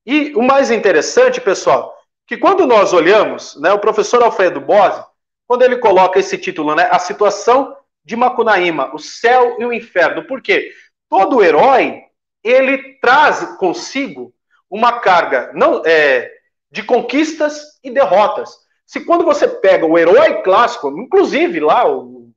E 0.06 0.34
o 0.34 0.42
mais 0.42 0.70
interessante, 0.70 1.40
pessoal, 1.40 1.94
que 2.26 2.36
quando 2.36 2.66
nós 2.66 2.92
olhamos, 2.92 3.56
né, 3.60 3.72
o 3.72 3.78
professor 3.78 4.22
Alfredo 4.22 4.60
Bose, 4.60 5.02
quando 5.46 5.62
ele 5.62 5.76
coloca 5.76 6.18
esse 6.18 6.38
título, 6.38 6.74
né, 6.74 6.88
a 6.90 6.98
situação 6.98 7.76
de 8.04 8.16
Macunaíma, 8.16 8.94
o 8.94 8.98
céu 8.98 9.56
e 9.58 9.64
o 9.64 9.72
inferno, 9.72 10.26
por 10.26 10.40
quê? 10.40 10.72
todo 11.14 11.44
herói 11.44 12.02
ele 12.42 12.98
traz 12.98 13.56
consigo 13.56 14.34
uma 14.68 14.98
carga 14.98 15.52
não 15.54 15.80
é, 15.86 16.28
de 16.70 16.82
conquistas 16.82 17.78
e 17.84 17.90
derrotas. 17.90 18.58
Se 18.84 19.04
quando 19.04 19.24
você 19.24 19.46
pega 19.46 19.86
o 19.86 19.96
herói 19.96 20.42
clássico, 20.42 20.88
inclusive 20.98 21.60
lá 21.60 21.88
o, 21.88 22.30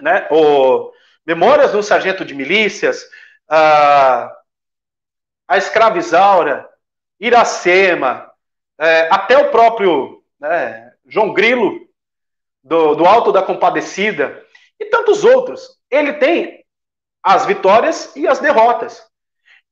né, 0.00 0.26
o 0.30 0.90
Memórias 1.26 1.72
do 1.72 1.82
Sargento 1.82 2.24
de 2.24 2.34
Milícias, 2.34 3.06
a, 3.46 4.34
a 5.46 5.58
Escravizaura, 5.58 6.66
Iracema, 7.20 8.31
é, 8.78 9.08
até 9.10 9.38
o 9.38 9.50
próprio 9.50 10.22
né, 10.40 10.92
João 11.06 11.32
Grilo, 11.32 11.80
do, 12.62 12.94
do 12.94 13.04
Alto 13.06 13.32
da 13.32 13.42
Compadecida, 13.42 14.44
e 14.78 14.86
tantos 14.86 15.24
outros. 15.24 15.78
Ele 15.90 16.14
tem 16.14 16.64
as 17.22 17.46
vitórias 17.46 18.14
e 18.16 18.26
as 18.26 18.40
derrotas. 18.40 19.04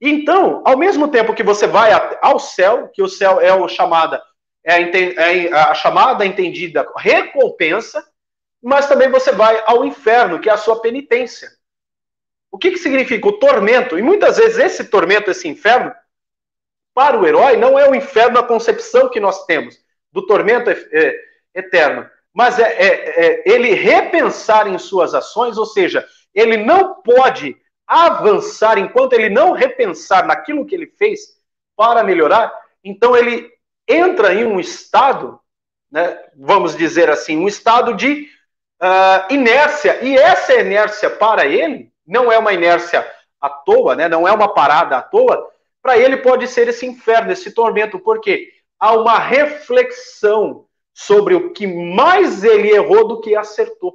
Então, 0.01 0.63
ao 0.65 0.77
mesmo 0.77 1.09
tempo 1.09 1.35
que 1.35 1.43
você 1.43 1.67
vai 1.67 1.91
ao 2.23 2.39
céu, 2.39 2.89
que 2.89 3.03
o 3.03 3.09
céu 3.09 3.41
é 3.41 3.53
o 3.53 3.69
chamada 3.69 4.23
é 4.65 4.75
a, 4.75 4.81
é 4.81 5.53
a 5.53 5.75
chamada 5.75 6.25
entendida 6.25 6.87
recompensa, 6.97 8.05
mas 8.63 8.87
também 8.87 9.09
você 9.09 9.33
vai 9.33 9.63
ao 9.67 9.85
inferno, 9.85 10.39
que 10.39 10.51
é 10.51 10.53
a 10.53 10.59
sua 10.59 10.81
penitência. 10.81 11.49
O 12.51 12.59
que, 12.59 12.73
que 12.73 12.79
significa 12.79 13.27
o 13.27 13.39
tormento? 13.39 13.99
E 13.99 14.03
muitas 14.03 14.37
vezes 14.37 14.59
esse 14.59 14.85
tormento, 14.85 15.31
esse 15.31 15.49
inferno, 15.49 15.95
para 16.95 17.19
o 17.19 17.27
herói, 17.27 17.57
não 17.57 17.79
é 17.79 17.89
o 17.89 17.95
inferno 17.95 18.39
a 18.39 18.47
concepção 18.47 19.09
que 19.09 19.21
nós 19.21 19.45
temos 19.47 19.79
do 20.13 20.27
tormento 20.27 20.71
é, 20.71 21.15
eterno, 21.55 22.09
mas 22.33 22.59
é, 22.59 22.65
é, 22.65 23.25
é 23.25 23.43
ele 23.45 23.75
repensar 23.75 24.67
em 24.67 24.79
suas 24.79 25.15
ações, 25.15 25.57
ou 25.57 25.67
seja, 25.67 26.07
ele 26.35 26.57
não 26.57 26.95
pode 27.03 27.57
avançar 27.87 28.79
enquanto 28.79 29.15
ele 29.15 29.29
não 29.29 29.53
repensar 29.53 30.27
naquilo 30.27 30.65
que 30.65 30.75
ele 30.75 30.87
fez 30.87 31.21
para 31.77 32.05
melhorar, 32.05 32.53
então 32.85 33.17
ele 33.17 33.51
entra 33.89 34.33
em 34.33 34.45
um 34.45 34.61
estado, 34.61 35.41
né, 35.91 36.19
vamos 36.37 36.77
dizer 36.77 37.11
assim, 37.11 37.37
um 37.37 37.49
estado 37.49 37.95
de 37.95 38.29
uh, 38.81 39.33
inércia. 39.33 39.99
E 40.03 40.17
essa 40.17 40.55
inércia 40.55 41.11
para 41.11 41.47
ele 41.47 41.93
não 42.07 42.31
é 42.31 42.39
uma 42.39 42.53
inércia 42.53 43.05
à 43.41 43.49
toa, 43.49 43.97
né, 43.97 44.09
não 44.09 44.27
é 44.27 44.33
uma 44.33 44.55
parada 44.55 44.97
à 44.97 45.03
toa. 45.03 45.51
Para 45.83 45.99
ele 45.99 46.19
pode 46.19 46.47
ser 46.47 46.69
esse 46.69 46.87
inferno, 46.87 47.33
esse 47.33 47.53
tormento, 47.53 47.99
porque 47.99 48.53
há 48.79 48.93
uma 48.93 49.19
reflexão 49.19 50.67
sobre 50.93 51.35
o 51.35 51.53
que 51.53 51.67
mais 51.67 52.45
ele 52.45 52.71
errou 52.71 53.09
do 53.09 53.21
que 53.21 53.35
acertou. 53.35 53.95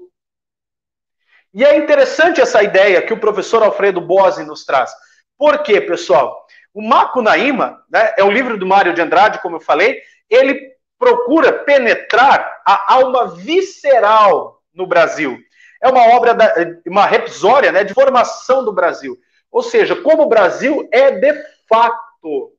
E 1.54 1.64
é 1.64 1.78
interessante 1.78 2.42
essa 2.42 2.62
ideia 2.64 3.02
que 3.02 3.14
o 3.14 3.20
professor 3.20 3.64
Alfredo 3.64 4.02
Bose 4.02 4.44
nos 4.44 4.66
traz. 4.66 4.92
Por 5.38 5.64
quê, 5.64 5.80
pessoal? 5.80 6.46
O 6.74 6.82
Macunaíma, 6.82 7.82
né, 7.90 8.14
é 8.18 8.24
um 8.24 8.32
livro 8.32 8.58
do 8.58 8.66
Mário 8.66 8.94
de 8.94 9.02
Andrade, 9.02 9.42
como 9.42 9.56
eu 9.56 9.62
falei, 9.62 10.02
ele 10.30 10.76
procura 11.00 11.54
penetrar 11.54 12.62
a 12.66 12.94
alma 12.94 13.36
visceral 13.36 14.62
no 14.74 14.86
Brasil. 14.86 15.38
É 15.82 15.88
uma 15.88 16.16
obra, 16.16 16.34
da, 16.34 16.54
uma 16.86 17.06
repsória 17.06 17.72
né, 17.72 17.84
de 17.84 17.94
formação 17.94 18.66
do 18.66 18.74
Brasil. 18.74 19.18
Ou 19.52 19.64
seja, 19.64 19.96
como 19.96 20.24
o 20.24 20.30
Brasil 20.30 20.88
é 20.92 21.12
de 21.12 21.34
fato. 21.68 22.54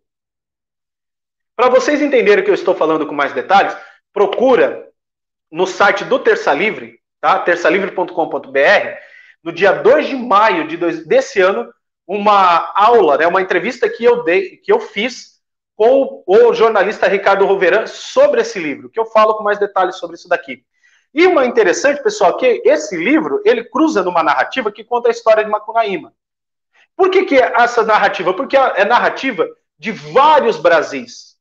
Para 1.54 1.70
vocês 1.70 2.02
entenderem 2.02 2.42
o 2.42 2.44
que 2.44 2.50
eu 2.50 2.54
estou 2.54 2.74
falando 2.74 3.06
com 3.06 3.14
mais 3.14 3.32
detalhes, 3.32 3.76
procura 4.12 4.88
no 5.50 5.66
site 5.66 6.04
do 6.04 6.18
Terça 6.18 6.52
Livre, 6.52 7.00
tá? 7.20 7.38
terçalivre.com.br, 7.38 8.98
no 9.42 9.52
dia 9.52 9.72
2 9.72 10.08
de 10.08 10.16
maio 10.16 10.66
de 10.66 10.76
dois, 10.76 11.06
desse 11.06 11.40
ano, 11.40 11.72
uma 12.06 12.72
aula, 12.74 13.18
né, 13.18 13.26
uma 13.26 13.42
entrevista 13.42 13.88
que 13.88 14.04
eu 14.04 14.22
dei, 14.22 14.58
que 14.58 14.72
eu 14.72 14.80
fiz 14.80 15.36
com 15.74 16.22
o 16.26 16.54
jornalista 16.54 17.06
Ricardo 17.06 17.44
Roveran 17.44 17.86
sobre 17.86 18.40
esse 18.40 18.58
livro, 18.58 18.88
que 18.88 18.98
eu 18.98 19.06
falo 19.06 19.34
com 19.34 19.44
mais 19.44 19.58
detalhes 19.58 19.96
sobre 19.96 20.16
isso 20.16 20.28
daqui. 20.28 20.64
E 21.12 21.26
uma 21.26 21.44
interessante, 21.44 22.02
pessoal, 22.02 22.36
que 22.36 22.62
esse 22.64 22.96
livro, 22.96 23.42
ele 23.44 23.64
cruza 23.64 24.02
numa 24.02 24.22
narrativa 24.22 24.72
que 24.72 24.84
conta 24.84 25.08
a 25.08 25.10
história 25.10 25.44
de 25.44 25.50
Macunaíma. 25.50 26.12
Por 26.96 27.10
que, 27.10 27.24
que 27.24 27.36
é 27.36 27.52
essa 27.56 27.82
narrativa? 27.82 28.32
Porque 28.32 28.56
é 28.56 28.84
narrativa 28.84 29.46
de 29.78 29.92
vários 29.92 30.56
Brasis 30.56 31.36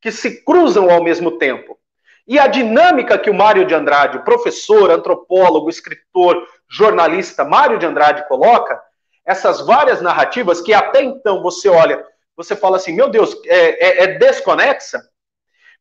que 0.00 0.12
se 0.12 0.44
cruzam 0.44 0.90
ao 0.90 1.02
mesmo 1.02 1.38
tempo. 1.38 1.78
E 2.26 2.38
a 2.38 2.46
dinâmica 2.46 3.18
que 3.18 3.28
o 3.28 3.34
Mário 3.34 3.66
de 3.66 3.74
Andrade, 3.74 4.24
professor, 4.24 4.90
antropólogo, 4.90 5.68
escritor, 5.68 6.46
jornalista 6.68 7.44
Mário 7.44 7.78
de 7.78 7.86
Andrade 7.86 8.26
coloca, 8.28 8.80
essas 9.24 9.64
várias 9.64 10.00
narrativas 10.00 10.60
que 10.60 10.72
até 10.72 11.02
então 11.02 11.42
você 11.42 11.68
olha, 11.68 12.04
você 12.36 12.54
fala 12.54 12.76
assim, 12.76 12.92
meu 12.92 13.08
Deus, 13.08 13.34
é, 13.46 14.02
é, 14.02 14.04
é 14.04 14.06
desconexa. 14.18 15.00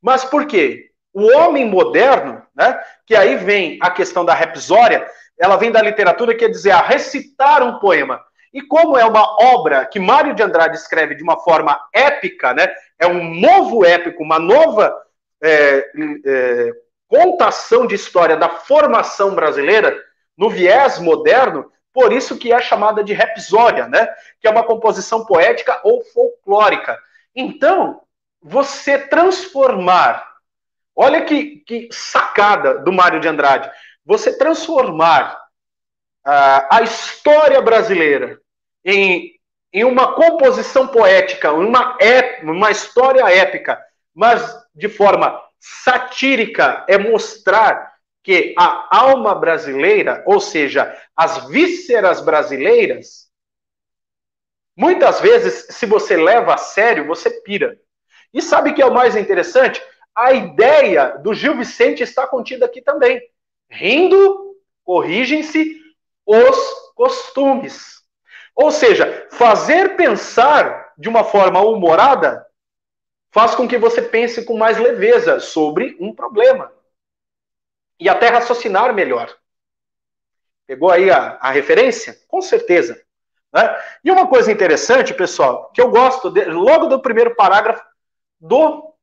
Mas 0.01 0.23
por 0.23 0.45
quê? 0.47 0.91
O 1.13 1.25
homem 1.37 1.65
moderno, 1.65 2.41
né, 2.55 2.81
que 3.05 3.15
aí 3.15 3.35
vem 3.35 3.77
a 3.81 3.91
questão 3.91 4.25
da 4.25 4.33
repsória, 4.33 5.05
ela 5.37 5.57
vem 5.57 5.71
da 5.71 5.81
literatura, 5.81 6.35
quer 6.35 6.49
dizer, 6.49 6.71
a 6.71 6.81
recitar 6.81 7.61
um 7.63 7.79
poema. 7.79 8.21
E 8.53 8.61
como 8.61 8.97
é 8.97 9.03
uma 9.03 9.23
obra 9.41 9.85
que 9.85 9.99
Mário 9.99 10.35
de 10.35 10.43
Andrade 10.43 10.77
escreve 10.77 11.15
de 11.15 11.23
uma 11.23 11.39
forma 11.39 11.79
épica, 11.91 12.53
né, 12.53 12.67
é 12.99 13.07
um 13.07 13.33
novo 13.33 13.83
épico, 13.83 14.21
uma 14.21 14.37
nova 14.37 14.95
é, 15.41 15.89
é, 16.25 16.71
contação 17.07 17.85
de 17.85 17.95
história 17.95 18.37
da 18.37 18.49
formação 18.49 19.35
brasileira 19.35 19.95
no 20.37 20.49
viés 20.49 20.99
moderno, 20.99 21.71
por 21.93 22.11
isso 22.11 22.37
que 22.37 22.51
é 22.51 22.59
chamada 22.59 23.03
de 23.03 23.13
rapsódia, 23.13 23.87
né? 23.87 24.07
Que 24.41 24.47
é 24.47 24.49
uma 24.49 24.63
composição 24.63 25.23
poética 25.23 25.79
ou 25.83 26.03
folclórica. 26.05 26.97
Então, 27.35 28.01
você 28.41 28.97
transformar, 28.97 30.27
olha 30.95 31.23
que, 31.23 31.57
que 31.67 31.87
sacada 31.91 32.79
do 32.79 32.91
Mário 32.91 33.19
de 33.19 33.27
Andrade, 33.27 33.69
você 34.03 34.35
transformar 34.35 35.37
uh, 36.25 36.67
a 36.71 36.81
história 36.81 37.61
brasileira 37.61 38.41
em, 38.83 39.33
em 39.71 39.83
uma 39.83 40.15
composição 40.15 40.87
poética, 40.87 41.53
uma, 41.53 41.97
ép, 41.99 42.43
uma 42.43 42.71
história 42.71 43.29
épica, 43.29 43.83
mas 44.13 44.41
de 44.75 44.89
forma 44.89 45.41
satírica 45.59 46.85
é 46.87 46.97
mostrar 46.97 47.93
que 48.21 48.53
a 48.57 48.97
alma 48.97 49.35
brasileira, 49.35 50.23
ou 50.25 50.39
seja, 50.39 50.97
as 51.15 51.47
vísceras 51.49 52.21
brasileiras, 52.21 53.29
muitas 54.75 55.19
vezes, 55.19 55.67
se 55.69 55.85
você 55.85 56.15
leva 56.15 56.53
a 56.53 56.57
sério, 56.57 57.05
você 57.05 57.29
pira. 57.29 57.77
E 58.33 58.41
sabe 58.41 58.73
que 58.73 58.81
é 58.81 58.85
o 58.85 58.93
mais 58.93 59.15
interessante? 59.15 59.81
A 60.15 60.31
ideia 60.31 61.17
do 61.17 61.33
Gil 61.33 61.57
Vicente 61.57 62.01
está 62.01 62.25
contida 62.25 62.65
aqui 62.65 62.81
também. 62.81 63.21
Rindo, 63.69 64.55
corrigem-se 64.83 65.81
os 66.25 66.57
costumes. 66.95 68.02
Ou 68.55 68.71
seja, 68.71 69.27
fazer 69.31 69.95
pensar 69.95 70.93
de 70.97 71.09
uma 71.09 71.23
forma 71.23 71.61
humorada 71.61 72.45
faz 73.31 73.55
com 73.55 73.67
que 73.67 73.77
você 73.77 74.01
pense 74.01 74.45
com 74.45 74.57
mais 74.57 74.77
leveza 74.77 75.39
sobre 75.39 75.97
um 75.99 76.13
problema 76.13 76.71
e 77.99 78.07
até 78.07 78.27
raciocinar 78.27 78.93
melhor. 78.93 79.35
Pegou 80.67 80.91
aí 80.91 81.09
a, 81.09 81.37
a 81.41 81.51
referência? 81.51 82.17
Com 82.27 82.41
certeza. 82.41 83.01
Né? 83.51 83.75
E 84.03 84.11
uma 84.11 84.27
coisa 84.27 84.51
interessante, 84.51 85.13
pessoal, 85.13 85.71
que 85.73 85.81
eu 85.81 85.89
gosto 85.89 86.29
de, 86.29 86.45
logo 86.45 86.87
do 86.87 87.01
primeiro 87.01 87.35
parágrafo 87.35 87.83
do 88.39 88.93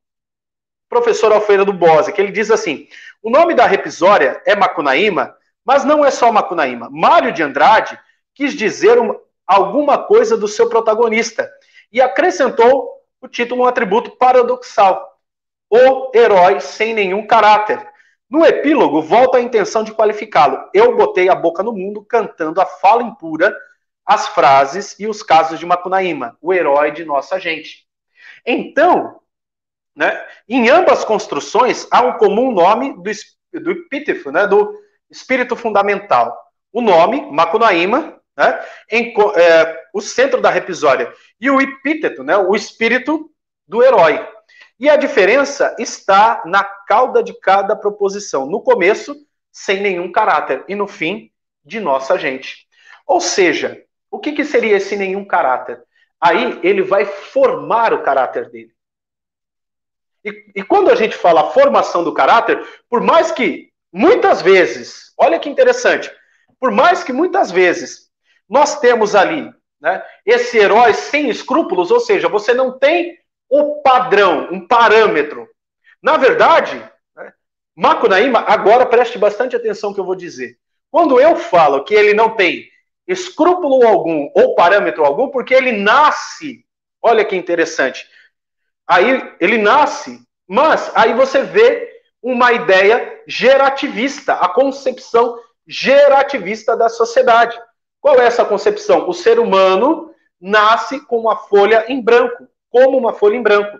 professor 0.88 1.32
Alfredo 1.32 1.64
do 1.64 1.72
Bose, 1.72 2.12
que 2.12 2.20
ele 2.20 2.32
diz 2.32 2.50
assim: 2.50 2.88
o 3.22 3.30
nome 3.30 3.54
da 3.54 3.66
repisória 3.66 4.42
é 4.44 4.54
Macunaíma, 4.56 5.36
mas 5.64 5.84
não 5.84 6.04
é 6.04 6.10
só 6.10 6.32
Macunaíma. 6.32 6.88
Mário 6.90 7.32
de 7.32 7.42
Andrade 7.42 7.98
quis 8.34 8.54
dizer 8.54 8.98
uma, 8.98 9.18
alguma 9.50 9.98
coisa 9.98 10.36
do 10.36 10.46
seu 10.46 10.68
protagonista 10.68 11.50
e 11.92 12.00
acrescentou 12.00 12.88
o 13.20 13.26
título 13.26 13.64
um 13.64 13.66
atributo 13.66 14.12
paradoxal. 14.12 15.18
O 15.68 16.12
herói 16.14 16.60
sem 16.60 16.94
nenhum 16.94 17.26
caráter. 17.26 17.84
No 18.30 18.46
epílogo, 18.46 19.02
volta 19.02 19.38
a 19.38 19.40
intenção 19.40 19.82
de 19.82 19.92
qualificá-lo. 19.92 20.70
Eu 20.72 20.96
botei 20.96 21.28
a 21.28 21.34
boca 21.34 21.64
no 21.64 21.72
mundo 21.72 22.04
cantando 22.04 22.60
a 22.60 22.66
fala 22.66 23.02
impura, 23.02 23.56
as 24.06 24.28
frases 24.28 24.94
e 25.00 25.08
os 25.08 25.20
casos 25.20 25.58
de 25.58 25.66
Macunaíma, 25.66 26.38
o 26.40 26.54
herói 26.54 26.92
de 26.92 27.04
nossa 27.04 27.40
gente. 27.40 27.88
Então, 28.46 29.18
né, 29.96 30.24
em 30.48 30.68
ambas 30.70 31.04
construções, 31.04 31.88
há 31.90 32.02
um 32.02 32.18
comum 32.18 32.52
nome 32.52 32.94
do, 32.94 33.60
do 33.60 33.70
epíteto, 33.72 34.30
né, 34.30 34.46
do 34.46 34.72
espírito 35.10 35.56
fundamental. 35.56 36.38
O 36.72 36.80
nome, 36.80 37.28
Macunaíma, 37.32 38.19
né, 38.36 38.64
em, 38.90 39.14
é, 39.36 39.82
o 39.92 40.00
centro 40.00 40.40
da 40.40 40.50
repisória, 40.50 41.12
e 41.40 41.50
o 41.50 41.60
epíteto, 41.60 42.22
né, 42.22 42.36
o 42.36 42.54
espírito 42.54 43.30
do 43.66 43.82
herói. 43.82 44.26
E 44.78 44.88
a 44.88 44.96
diferença 44.96 45.76
está 45.78 46.42
na 46.46 46.64
cauda 46.64 47.22
de 47.22 47.38
cada 47.38 47.76
proposição. 47.76 48.46
No 48.46 48.62
começo, 48.62 49.14
sem 49.52 49.80
nenhum 49.80 50.10
caráter, 50.10 50.64
e 50.68 50.74
no 50.74 50.86
fim, 50.86 51.30
de 51.64 51.78
nossa 51.78 52.18
gente. 52.18 52.66
Ou 53.06 53.20
seja, 53.20 53.84
O 54.10 54.18
que, 54.18 54.32
que 54.32 54.44
seria 54.44 54.76
esse 54.76 54.96
nenhum 54.96 55.24
caráter? 55.24 55.82
Aí 56.20 56.58
ele 56.62 56.82
vai 56.82 57.06
formar 57.06 57.94
o 57.94 58.02
caráter 58.02 58.50
dele. 58.50 58.72
E, 60.24 60.52
e 60.56 60.62
quando 60.62 60.90
a 60.90 60.94
gente 60.94 61.16
fala 61.16 61.52
formação 61.52 62.04
do 62.04 62.12
caráter, 62.12 62.62
por 62.88 63.00
mais 63.00 63.30
que 63.30 63.70
muitas 63.92 64.42
vezes, 64.42 65.14
olha 65.16 65.38
que 65.38 65.48
interessante, 65.48 66.10
por 66.58 66.70
mais 66.70 67.02
que 67.02 67.12
muitas 67.12 67.50
vezes 67.50 68.09
nós 68.50 68.80
temos 68.80 69.14
ali 69.14 69.50
né, 69.80 70.04
esse 70.26 70.58
herói 70.58 70.92
sem 70.92 71.30
escrúpulos, 71.30 71.90
ou 71.90 72.00
seja, 72.00 72.28
você 72.28 72.52
não 72.52 72.78
tem 72.78 73.16
o 73.48 73.80
padrão, 73.82 74.48
um 74.50 74.66
parâmetro. 74.66 75.48
Na 76.02 76.16
verdade, 76.16 76.76
né, 77.16 77.32
Macunaíma, 77.76 78.40
agora 78.40 78.84
preste 78.84 79.16
bastante 79.16 79.54
atenção 79.54 79.94
que 79.94 80.00
eu 80.00 80.04
vou 80.04 80.16
dizer. 80.16 80.58
Quando 80.90 81.20
eu 81.20 81.36
falo 81.36 81.84
que 81.84 81.94
ele 81.94 82.12
não 82.12 82.36
tem 82.36 82.68
escrúpulo 83.06 83.86
algum 83.86 84.28
ou 84.34 84.54
parâmetro 84.54 85.04
algum, 85.04 85.28
porque 85.28 85.54
ele 85.54 85.72
nasce, 85.72 86.64
olha 87.00 87.24
que 87.24 87.36
interessante, 87.36 88.06
Aí 88.90 89.36
ele 89.38 89.56
nasce, 89.56 90.20
mas 90.48 90.90
aí 90.96 91.14
você 91.14 91.44
vê 91.44 91.88
uma 92.20 92.52
ideia 92.52 93.22
gerativista, 93.24 94.34
a 94.34 94.48
concepção 94.48 95.38
gerativista 95.64 96.76
da 96.76 96.88
sociedade. 96.88 97.56
Qual 98.00 98.18
é 98.18 98.26
essa 98.26 98.44
concepção? 98.44 99.08
O 99.08 99.12
ser 99.12 99.38
humano 99.38 100.14
nasce 100.40 101.04
com 101.06 101.18
uma 101.18 101.36
folha 101.36 101.84
em 101.88 102.00
branco, 102.02 102.48
como 102.70 102.96
uma 102.96 103.12
folha 103.12 103.36
em 103.36 103.42
branco, 103.42 103.78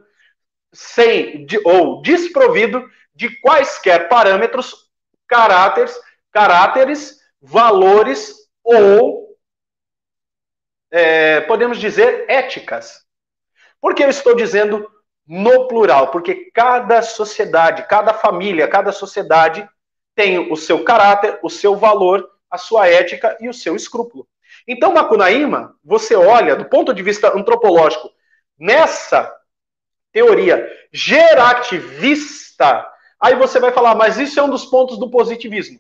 sem 0.73 1.47
de, 1.47 1.61
ou 1.65 2.03
desprovido 2.03 2.87
de 3.15 3.41
quaisquer 3.41 4.09
parâmetros, 4.09 4.91
caráteres, 5.27 5.99
caráteres, 6.31 7.19
valores 7.41 8.35
ou 8.63 9.37
é, 10.91 11.41
podemos 11.43 11.79
dizer 11.79 12.27
éticas. 12.29 13.05
Por 13.81 13.95
que 13.95 14.05
eu 14.05 14.11
estou 14.11 14.35
dizendo 14.35 14.91
no 15.27 15.69
plural, 15.69 16.11
porque 16.11 16.51
cada 16.53 17.01
sociedade, 17.03 17.87
cada 17.87 18.13
família, 18.13 18.67
cada 18.67 18.91
sociedade 18.91 19.67
tem 20.15 20.51
o 20.53 20.57
seu 20.57 20.83
caráter, 20.83 21.39
o 21.43 21.49
seu 21.49 21.77
valor, 21.77 22.29
a 22.51 22.59
sua 22.59 22.89
ética 22.89 23.37
e 23.41 23.49
o 23.49 23.55
seu 23.55 23.77
escrúpulo. 23.77 24.27
Então, 24.67 24.93
Macunaíma, 24.93 25.77
você 25.85 26.15
olha 26.15 26.57
do 26.57 26.65
ponto 26.65 26.93
de 26.93 27.03
vista 27.03 27.37
antropológico, 27.37 28.11
nessa 28.59 29.33
teoria 30.13 30.69
gerativista, 30.93 32.87
aí 33.21 33.37
você 33.37 33.61
vai 33.61 33.73
falar, 33.73 33.95
mas 33.95 34.19
isso 34.19 34.39
é 34.39 34.43
um 34.43 34.51
dos 34.51 34.67
pontos 34.67 34.99
do 34.99 35.11
positivismo. 35.11 35.79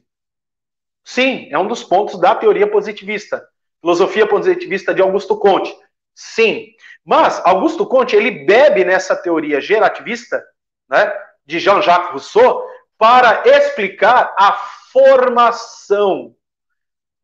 Sim, 1.04 1.48
é 1.50 1.58
um 1.58 1.66
dos 1.66 1.82
pontos 1.82 2.18
da 2.20 2.34
teoria 2.34 2.70
positivista, 2.70 3.46
filosofia 3.80 4.26
positivista 4.26 4.94
de 4.94 5.02
Augusto 5.02 5.36
Conte. 5.36 5.76
Sim, 6.14 6.68
mas 7.04 7.40
Augusto 7.44 7.86
Conte 7.86 8.14
ele 8.14 8.44
bebe 8.44 8.84
nessa 8.84 9.16
teoria 9.16 9.60
gerativista, 9.60 10.44
né, 10.88 11.12
de 11.44 11.58
Jean-Jacques 11.58 12.10
Rousseau, 12.10 12.64
para 12.98 13.42
explicar 13.46 14.34
a 14.38 14.52
formação 14.92 16.36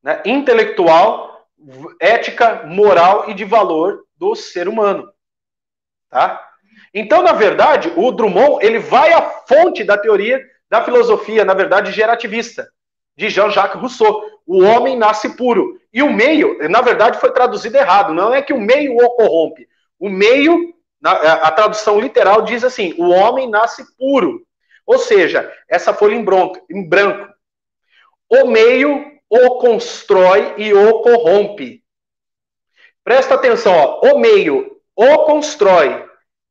né, 0.07 0.23
intelectual, 0.25 1.49
ética, 2.01 2.63
moral 2.65 3.29
e 3.29 3.35
de 3.35 3.45
valor 3.45 4.05
do 4.17 4.37
ser 4.37 4.69
humano, 4.69 5.13
tá? 6.09 6.49
Então, 6.95 7.23
na 7.23 7.33
verdade, 7.33 7.93
o 7.97 8.13
Drummond 8.13 8.65
ele 8.65 8.79
vai 8.79 9.13
à 9.13 9.21
fonte 9.21 9.83
da 9.83 9.99
teoria 9.99 10.41
da 10.71 10.85
filosofia, 10.85 11.45
na 11.45 11.55
verdade, 11.55 11.91
gerativista, 11.91 12.69
de 13.17 13.29
Jean-Jacques 13.29 13.81
Rousseau. 13.81 14.23
O 14.47 14.63
homem 14.63 14.97
nasce 14.97 15.37
puro. 15.37 15.81
E 15.93 16.05
o 16.05 16.13
meio, 16.13 16.57
na 16.69 16.81
verdade, 16.81 17.19
foi 17.19 17.33
traduzido 17.33 17.77
errado. 17.77 18.15
Não 18.15 18.33
é 18.33 18.41
que 18.41 18.53
o 18.53 18.61
meio 18.61 18.97
o 18.97 19.11
corrompe. 19.17 19.69
O 19.99 20.09
meio, 20.09 20.73
a 21.03 21.51
tradução 21.51 21.99
literal 21.99 22.43
diz 22.43 22.63
assim: 22.63 22.95
o 22.97 23.09
homem 23.09 23.51
nasce 23.51 23.85
puro. 23.97 24.47
Ou 24.87 24.99
seja, 24.99 25.53
essa 25.69 25.93
folha 25.93 26.15
em 26.15 26.25
branco. 26.25 26.65
Em 26.71 26.89
branco. 26.89 27.29
O 28.31 28.47
meio 28.47 29.16
o 29.29 29.59
constrói 29.59 30.55
e 30.59 30.73
o 30.73 31.01
corrompe. 31.01 31.85
Presta 33.03 33.35
atenção, 33.35 33.73
ó. 33.75 34.01
o 34.13 34.19
meio 34.19 34.77
o 34.97 35.25
constrói 35.27 36.09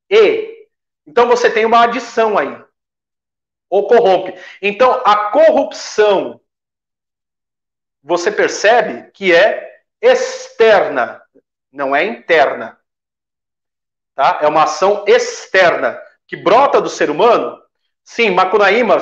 e. 0.10 0.68
Então 1.08 1.28
você 1.28 1.50
tem 1.50 1.66
uma 1.66 1.84
adição 1.84 2.38
aí. 2.38 2.64
O 3.70 3.84
corrompe. 3.84 4.40
Então 4.62 5.02
a 5.04 5.32
corrupção 5.32 6.40
você 8.04 8.32
percebe 8.32 9.10
que 9.12 9.34
é 9.34 9.82
externa, 10.00 11.24
não 11.72 11.96
é 11.96 12.04
interna. 12.04 12.80
Tá? 14.14 14.40
É 14.44 14.48
uma 14.48 14.64
ação 14.64 15.04
externa 15.08 16.00
que 16.28 16.38
brota 16.38 16.80
do 16.80 16.90
ser 16.90 17.10
humano. 17.10 17.60
Sim, 18.04 18.30
Macunaíma, 18.30 18.98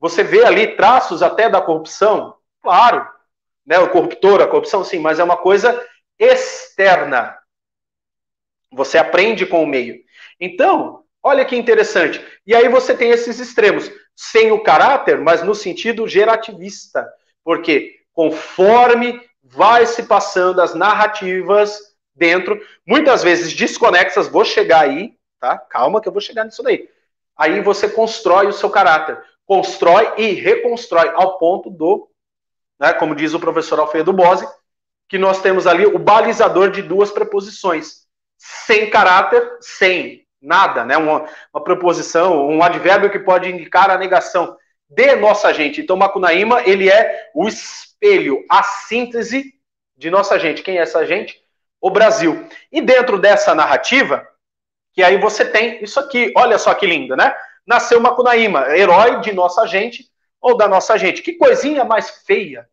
você 0.00 0.24
vê 0.24 0.42
ali 0.42 0.74
traços 0.74 1.22
até 1.22 1.50
da 1.50 1.60
corrupção, 1.60 2.38
claro, 2.64 3.06
né? 3.64 3.78
O 3.78 3.90
corruptor, 3.90 4.40
a 4.40 4.46
corrupção, 4.46 4.82
sim, 4.82 4.98
mas 4.98 5.20
é 5.20 5.24
uma 5.24 5.36
coisa 5.36 5.86
externa. 6.18 7.38
Você 8.72 8.98
aprende 8.98 9.46
com 9.46 9.62
o 9.62 9.66
meio. 9.66 10.02
Então, 10.40 11.04
olha 11.22 11.44
que 11.44 11.54
interessante. 11.54 12.24
E 12.46 12.54
aí 12.54 12.68
você 12.68 12.96
tem 12.96 13.10
esses 13.10 13.38
extremos, 13.38 13.90
sem 14.16 14.50
o 14.50 14.62
caráter, 14.62 15.20
mas 15.20 15.42
no 15.42 15.54
sentido 15.54 16.08
gerativista. 16.08 17.06
Porque 17.44 18.00
conforme 18.12 19.20
vai 19.42 19.86
se 19.86 20.04
passando 20.04 20.60
as 20.60 20.74
narrativas 20.74 21.78
dentro, 22.14 22.60
muitas 22.86 23.22
vezes 23.22 23.52
desconexas, 23.52 24.28
vou 24.28 24.44
chegar 24.44 24.80
aí, 24.80 25.14
tá? 25.38 25.58
Calma 25.58 26.00
que 26.00 26.08
eu 26.08 26.12
vou 26.12 26.20
chegar 26.20 26.44
nisso 26.44 26.62
daí. 26.62 26.88
Aí 27.36 27.60
você 27.60 27.88
constrói 27.88 28.46
o 28.46 28.52
seu 28.52 28.70
caráter, 28.70 29.22
constrói 29.44 30.14
e 30.16 30.32
reconstrói 30.32 31.10
ao 31.14 31.38
ponto 31.38 31.68
do, 31.68 32.08
né, 32.84 32.92
como 32.92 33.14
diz 33.14 33.32
o 33.32 33.40
professor 33.40 33.80
Alfredo 33.80 34.12
Bose, 34.12 34.46
que 35.08 35.16
nós 35.16 35.40
temos 35.40 35.66
ali 35.66 35.86
o 35.86 35.98
balizador 35.98 36.70
de 36.70 36.82
duas 36.82 37.10
preposições, 37.10 38.02
sem 38.36 38.90
caráter, 38.90 39.56
sem 39.60 40.26
nada, 40.40 40.84
né? 40.84 40.94
Uma, 40.98 41.26
uma 41.52 41.64
preposição, 41.64 42.46
um 42.46 42.62
advérbio 42.62 43.10
que 43.10 43.18
pode 43.18 43.50
indicar 43.50 43.90
a 43.90 43.96
negação 43.96 44.54
de 44.86 45.16
nossa 45.16 45.50
gente. 45.54 45.80
Então, 45.80 45.96
Macunaíma, 45.96 46.60
ele 46.66 46.90
é 46.90 47.30
o 47.34 47.48
espelho, 47.48 48.44
a 48.50 48.62
síntese 48.62 49.54
de 49.96 50.10
nossa 50.10 50.38
gente. 50.38 50.62
Quem 50.62 50.76
é 50.76 50.82
essa 50.82 51.06
gente? 51.06 51.40
O 51.80 51.88
Brasil. 51.88 52.46
E 52.70 52.82
dentro 52.82 53.18
dessa 53.18 53.54
narrativa, 53.54 54.28
que 54.92 55.02
aí 55.02 55.16
você 55.16 55.42
tem 55.42 55.82
isso 55.82 55.98
aqui, 55.98 56.34
olha 56.36 56.58
só 56.58 56.74
que 56.74 56.86
lindo, 56.86 57.16
né? 57.16 57.34
Nasceu 57.66 57.98
Macunaíma, 57.98 58.76
herói 58.76 59.20
de 59.20 59.32
nossa 59.32 59.66
gente 59.66 60.04
ou 60.38 60.54
da 60.54 60.68
nossa 60.68 60.98
gente. 60.98 61.22
Que 61.22 61.32
coisinha 61.32 61.84
mais 61.86 62.22
feia, 62.26 62.68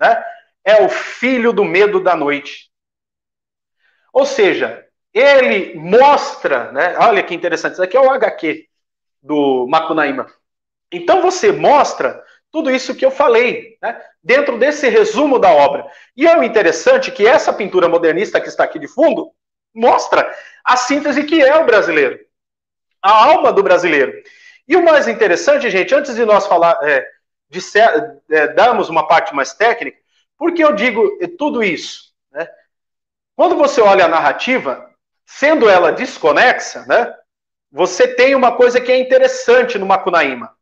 né? 0.00 0.24
É 0.64 0.82
o 0.82 0.88
filho 0.88 1.52
do 1.52 1.64
medo 1.64 2.00
da 2.00 2.16
noite. 2.16 2.70
Ou 4.12 4.26
seja, 4.26 4.84
ele 5.12 5.74
mostra, 5.74 6.72
né? 6.72 6.96
Olha 6.98 7.22
que 7.22 7.34
interessante, 7.34 7.74
isso 7.74 7.82
aqui 7.82 7.96
é 7.96 8.00
o 8.00 8.10
HQ 8.10 8.66
do 9.22 9.66
Macunaíma. 9.68 10.26
Então 10.92 11.22
você 11.22 11.52
mostra 11.52 12.22
tudo 12.50 12.70
isso 12.70 12.94
que 12.94 13.04
eu 13.04 13.10
falei, 13.10 13.76
né, 13.82 14.00
dentro 14.22 14.58
desse 14.58 14.88
resumo 14.88 15.38
da 15.38 15.50
obra. 15.50 15.86
E 16.16 16.26
é 16.26 16.38
o 16.38 16.42
interessante 16.42 17.10
que 17.10 17.26
essa 17.26 17.52
pintura 17.52 17.88
modernista 17.88 18.40
que 18.40 18.48
está 18.48 18.64
aqui 18.64 18.78
de 18.78 18.88
fundo 18.88 19.30
mostra 19.74 20.34
a 20.64 20.76
síntese 20.76 21.24
que 21.24 21.42
é 21.42 21.54
o 21.56 21.66
brasileiro, 21.66 22.18
a 23.02 23.26
alma 23.26 23.52
do 23.52 23.62
brasileiro. 23.62 24.12
E 24.66 24.76
o 24.76 24.84
mais 24.84 25.06
interessante, 25.06 25.68
gente, 25.70 25.94
antes 25.94 26.14
de 26.14 26.24
nós 26.24 26.46
falar, 26.46 26.78
é, 26.82 27.06
ser, 27.60 28.20
é, 28.30 28.48
darmos 28.48 28.88
uma 28.88 29.06
parte 29.06 29.34
mais 29.34 29.54
técnica, 29.54 29.98
por 30.36 30.52
que 30.52 30.62
eu 30.62 30.74
digo 30.74 31.18
tudo 31.38 31.62
isso? 31.62 32.12
Né? 32.32 32.46
Quando 33.34 33.56
você 33.56 33.80
olha 33.80 34.04
a 34.04 34.08
narrativa, 34.08 34.90
sendo 35.24 35.68
ela 35.68 35.92
desconexa, 35.92 36.84
né, 36.86 37.14
você 37.70 38.08
tem 38.08 38.34
uma 38.34 38.56
coisa 38.56 38.80
que 38.80 38.92
é 38.92 38.98
interessante 38.98 39.78
no 39.78 39.86
Macunaíma 39.86 40.56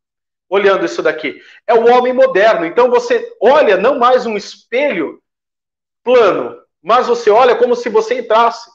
olhando 0.49 0.85
isso 0.85 1.03
daqui. 1.03 1.41
É 1.67 1.75
o 1.75 1.93
homem 1.93 2.13
moderno. 2.13 2.65
Então 2.65 2.91
você 2.91 3.35
olha 3.41 3.77
não 3.77 3.99
mais 3.99 4.27
um 4.27 4.37
espelho 4.37 5.21
plano, 6.03 6.57
mas 6.83 7.07
você 7.07 7.31
olha 7.31 7.57
como 7.57 7.75
se 7.75 7.89
você 7.89 8.21
entrasse 8.21 8.71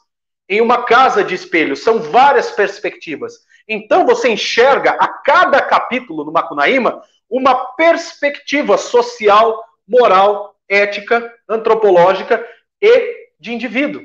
em 0.48 0.60
uma 0.60 0.84
casa 0.84 1.22
de 1.22 1.34
espelhos. 1.34 1.82
São 1.82 2.00
várias 2.00 2.50
perspectivas. 2.50 3.34
Então 3.68 4.04
você 4.04 4.28
enxerga 4.28 4.90
a 4.92 5.08
cada 5.08 5.62
capítulo 5.62 6.24
do 6.24 6.32
Macunaíma 6.32 7.02
uma 7.30 7.54
perspectiva 7.74 8.76
social, 8.76 9.64
moral, 9.86 10.56
ética, 10.68 11.32
antropológica 11.48 12.44
e 12.82 13.30
de 13.38 13.52
indivíduo. 13.52 14.02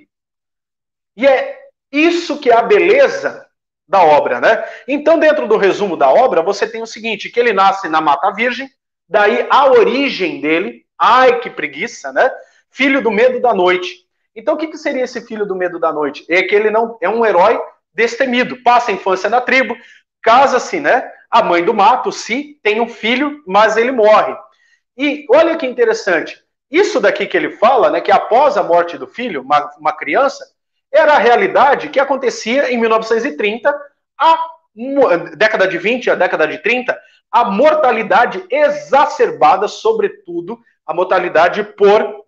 E 1.18 1.26
é 1.26 1.60
isso 1.92 2.40
que 2.40 2.50
é 2.52 2.56
a 2.56 2.62
beleza 2.62 3.46
da 3.88 4.04
obra, 4.04 4.40
né? 4.40 4.64
Então, 4.88 5.20
dentro 5.20 5.48
do 5.48 5.58
resumo 5.58 5.96
da 5.98 6.10
obra, 6.10 6.42
você 6.42 6.68
tem 6.68 6.82
o 6.82 6.88
seguinte, 6.88 7.30
que 7.30 7.40
ele 7.40 7.54
nasce 7.54 7.88
na 7.88 8.02
Mata 8.02 8.32
Virgem, 8.32 8.70
daí 9.08 9.48
a 9.50 9.68
origem 9.68 10.42
dele, 10.42 10.86
ai 10.98 11.40
que 11.40 11.50
preguiça, 11.50 12.12
né? 12.12 12.32
Filho 12.70 13.02
do 13.02 13.12
medo 13.12 13.40
da 13.40 13.54
noite. 13.54 14.06
Então, 14.36 14.56
o 14.56 14.58
que, 14.58 14.68
que 14.68 14.78
seria 14.78 15.04
esse 15.04 15.26
filho 15.26 15.46
do 15.46 15.56
medo 15.56 15.80
da 15.80 15.94
noite? 15.94 16.26
É 16.28 16.44
que 16.44 16.54
ele 16.54 16.70
não 16.70 16.98
é 17.00 17.08
um 17.08 17.26
herói 17.26 17.60
destemido, 17.94 18.62
passa 18.64 18.92
a 18.92 18.94
infância 18.94 19.30
na 19.30 19.40
tribo, 19.40 19.78
casa-se, 20.22 20.80
né? 20.80 21.10
A 21.36 21.43
mãe 21.43 21.65
do 21.65 21.74
mato, 21.74 22.13
se 22.13 22.58
tem 22.63 22.80
um 22.80 22.88
filho, 22.88 23.43
mas 23.45 23.76
ele 23.76 23.91
morre. 23.91 24.34
E 24.98 25.26
olha 25.30 25.58
que 25.58 25.67
interessante, 25.67 26.41
isso 26.71 26.98
daqui 26.98 27.26
que 27.26 27.36
ele 27.36 27.58
fala, 27.58 27.89
né, 27.89 28.00
que 28.00 28.10
após 28.10 28.56
a 28.56 28.63
morte 28.63 28.98
do 28.98 29.06
filho, 29.06 29.41
uma, 29.41 29.69
uma 29.78 29.91
criança, 29.91 30.45
era 30.89 31.12
a 31.12 31.17
realidade 31.17 31.89
que 31.89 32.00
acontecia 32.00 32.71
em 32.71 32.78
1930, 32.78 33.69
a 34.17 34.50
década 35.36 35.67
de 35.67 35.78
20, 35.78 36.10
a 36.10 36.15
década 36.15 36.48
de 36.48 36.58
30, 36.60 36.98
a 37.30 37.43
mortalidade 37.52 38.41
exacerbada, 38.50 39.67
sobretudo 39.67 40.58
a 40.88 40.93
mortalidade 40.93 41.65
por 41.65 42.24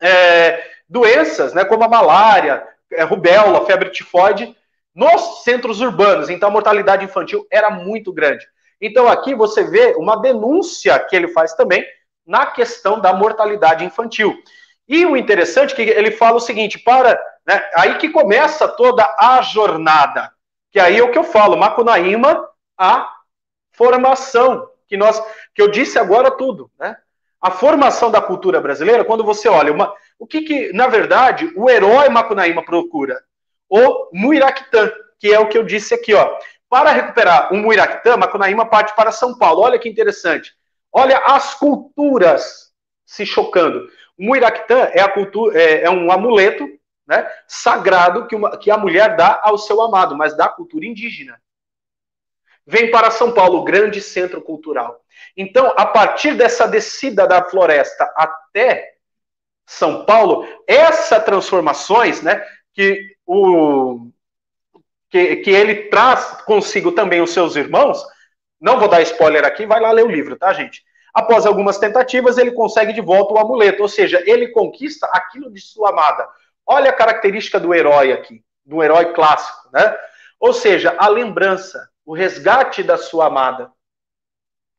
é, 0.00 0.62
doenças, 0.88 1.52
né, 1.52 1.64
como 1.64 1.82
a 1.82 1.88
malária, 1.88 2.64
é, 2.92 3.02
rubéola, 3.02 3.66
febre 3.66 3.90
tifoide, 3.90 4.56
nos 4.94 5.42
centros 5.42 5.80
urbanos. 5.80 6.30
Então, 6.30 6.48
a 6.48 6.52
mortalidade 6.52 7.04
infantil 7.04 7.46
era 7.50 7.70
muito 7.70 8.12
grande. 8.12 8.46
Então, 8.80 9.08
aqui 9.08 9.34
você 9.34 9.64
vê 9.64 9.94
uma 9.96 10.16
denúncia 10.16 10.98
que 10.98 11.16
ele 11.16 11.28
faz 11.28 11.54
também 11.54 11.84
na 12.26 12.46
questão 12.46 13.00
da 13.00 13.12
mortalidade 13.12 13.84
infantil. 13.84 14.34
E 14.86 15.04
o 15.04 15.16
interessante 15.16 15.72
é 15.72 15.76
que 15.76 15.82
ele 15.82 16.10
fala 16.10 16.36
o 16.36 16.40
seguinte: 16.40 16.78
para. 16.78 17.20
Né, 17.46 17.62
aí 17.74 17.98
que 17.98 18.08
começa 18.08 18.68
toda 18.68 19.04
a 19.18 19.42
jornada. 19.42 20.32
Que 20.70 20.80
aí 20.80 20.98
é 20.98 21.02
o 21.02 21.10
que 21.10 21.18
eu 21.18 21.24
falo, 21.24 21.56
Macunaíma, 21.56 22.48
a 22.76 23.08
formação, 23.72 24.68
que 24.88 24.96
nós 24.96 25.22
que 25.54 25.62
eu 25.62 25.68
disse 25.68 25.98
agora 25.98 26.30
tudo, 26.30 26.70
né? 26.78 26.96
A 27.40 27.50
formação 27.50 28.10
da 28.10 28.22
cultura 28.22 28.60
brasileira, 28.60 29.04
quando 29.04 29.22
você 29.22 29.48
olha, 29.48 29.70
uma, 29.70 29.94
o 30.18 30.26
que, 30.26 30.40
que, 30.42 30.72
na 30.72 30.88
verdade, 30.88 31.52
o 31.54 31.68
herói 31.68 32.08
Macunaíma 32.08 32.64
procura? 32.64 33.22
O 33.76 34.08
Muiractã, 34.12 34.88
que 35.18 35.34
é 35.34 35.40
o 35.40 35.48
que 35.48 35.58
eu 35.58 35.64
disse 35.64 35.94
aqui, 35.94 36.14
ó. 36.14 36.38
Para 36.68 36.92
recuperar 36.92 37.52
o 37.52 37.56
Muiractã, 37.56 38.16
Macunaíma 38.16 38.66
parte 38.66 38.94
para 38.94 39.10
São 39.10 39.36
Paulo. 39.36 39.62
Olha 39.62 39.80
que 39.80 39.88
interessante. 39.88 40.54
Olha 40.92 41.18
as 41.18 41.54
culturas 41.54 42.72
se 43.04 43.26
chocando. 43.26 43.88
O 44.16 44.26
Muiractã 44.26 44.88
é, 44.92 45.08
cultura, 45.08 45.60
é, 45.60 45.82
é 45.86 45.90
um 45.90 46.12
amuleto 46.12 46.68
né, 47.04 47.28
sagrado 47.48 48.28
que, 48.28 48.36
uma, 48.36 48.56
que 48.56 48.70
a 48.70 48.78
mulher 48.78 49.16
dá 49.16 49.40
ao 49.42 49.58
seu 49.58 49.82
amado, 49.82 50.16
mas 50.16 50.36
da 50.36 50.48
cultura 50.48 50.86
indígena. 50.86 51.42
Vem 52.64 52.92
para 52.92 53.10
São 53.10 53.32
Paulo, 53.32 53.64
grande 53.64 54.00
centro 54.00 54.40
cultural. 54.40 55.00
Então, 55.36 55.74
a 55.76 55.84
partir 55.84 56.36
dessa 56.36 56.68
descida 56.68 57.26
da 57.26 57.42
floresta 57.42 58.08
até 58.16 58.94
São 59.66 60.04
Paulo, 60.04 60.46
essas 60.64 61.24
transformações, 61.24 62.22
né, 62.22 62.40
que 62.72 63.13
o 63.26 64.10
que, 65.10 65.36
que 65.36 65.50
ele 65.50 65.88
traz 65.88 66.42
consigo 66.42 66.92
também 66.92 67.20
os 67.20 67.32
seus 67.32 67.56
irmãos, 67.56 68.04
não 68.60 68.78
vou 68.78 68.88
dar 68.88 69.02
spoiler 69.02 69.44
aqui, 69.44 69.66
vai 69.66 69.80
lá 69.80 69.92
ler 69.92 70.04
o 70.04 70.10
livro, 70.10 70.36
tá, 70.36 70.52
gente? 70.52 70.82
Após 71.12 71.46
algumas 71.46 71.78
tentativas, 71.78 72.38
ele 72.38 72.50
consegue 72.52 72.92
de 72.92 73.00
volta 73.00 73.34
o 73.34 73.38
amuleto, 73.38 73.82
ou 73.82 73.88
seja, 73.88 74.22
ele 74.26 74.48
conquista 74.48 75.06
aquilo 75.12 75.52
de 75.52 75.60
sua 75.60 75.90
amada. 75.90 76.28
Olha 76.66 76.90
a 76.90 76.94
característica 76.94 77.60
do 77.60 77.72
herói 77.72 78.12
aqui, 78.12 78.42
do 78.64 78.82
herói 78.82 79.12
clássico, 79.12 79.68
né? 79.72 79.96
Ou 80.40 80.52
seja, 80.52 80.96
a 80.98 81.08
lembrança, 81.08 81.88
o 82.04 82.14
resgate 82.14 82.82
da 82.82 82.98
sua 82.98 83.26
amada. 83.26 83.70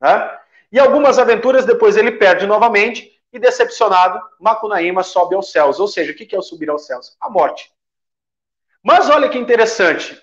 Né? 0.02 0.38
E 0.72 0.80
algumas 0.80 1.18
aventuras 1.18 1.66
depois 1.66 1.96
ele 1.96 2.12
perde 2.12 2.46
novamente 2.46 3.12
e, 3.32 3.40
decepcionado, 3.40 4.20
Macunaíma 4.40 5.04
sobe 5.04 5.36
aos 5.36 5.52
céus. 5.52 5.80
Ou 5.80 5.88
seja, 5.88 6.12
o 6.12 6.16
que 6.16 6.36
é 6.36 6.38
o 6.38 6.42
subir 6.42 6.70
aos 6.70 6.86
céus? 6.86 7.16
A 7.20 7.30
morte. 7.30 7.72
Mas 8.86 9.10
olha 9.10 9.28
que 9.28 9.40
interessante. 9.40 10.16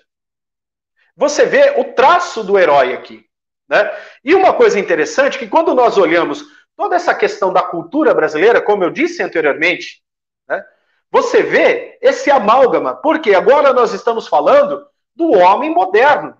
Você 1.17 1.45
vê 1.45 1.73
o 1.77 1.93
traço 1.93 2.41
do 2.45 2.57
herói 2.57 2.93
aqui. 2.93 3.25
Né? 3.67 3.91
E 4.23 4.33
uma 4.33 4.53
coisa 4.53 4.79
interessante 4.79 5.37
que 5.37 5.49
quando 5.49 5.75
nós 5.75 5.97
olhamos 5.97 6.45
toda 6.73 6.95
essa 6.95 7.13
questão 7.13 7.51
da 7.51 7.61
cultura 7.61 8.13
brasileira, 8.13 8.61
como 8.61 8.85
eu 8.85 8.89
disse 8.89 9.21
anteriormente, 9.21 10.01
né, 10.47 10.63
você 11.11 11.43
vê 11.43 11.99
esse 12.01 12.31
amálgama, 12.31 12.95
porque 12.95 13.35
agora 13.35 13.73
nós 13.73 13.93
estamos 13.93 14.29
falando 14.29 14.87
do 15.13 15.31
homem 15.31 15.69
moderno. 15.69 16.37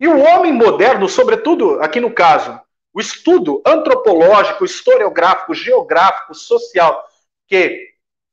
E 0.00 0.08
o 0.08 0.18
homem 0.18 0.52
moderno, 0.52 1.06
sobretudo 1.06 1.82
aqui 1.82 2.00
no 2.00 2.14
caso, 2.14 2.58
o 2.94 3.00
estudo 3.00 3.62
antropológico, 3.66 4.64
historiográfico, 4.64 5.54
geográfico, 5.54 6.34
social 6.34 7.04
que 7.46 7.88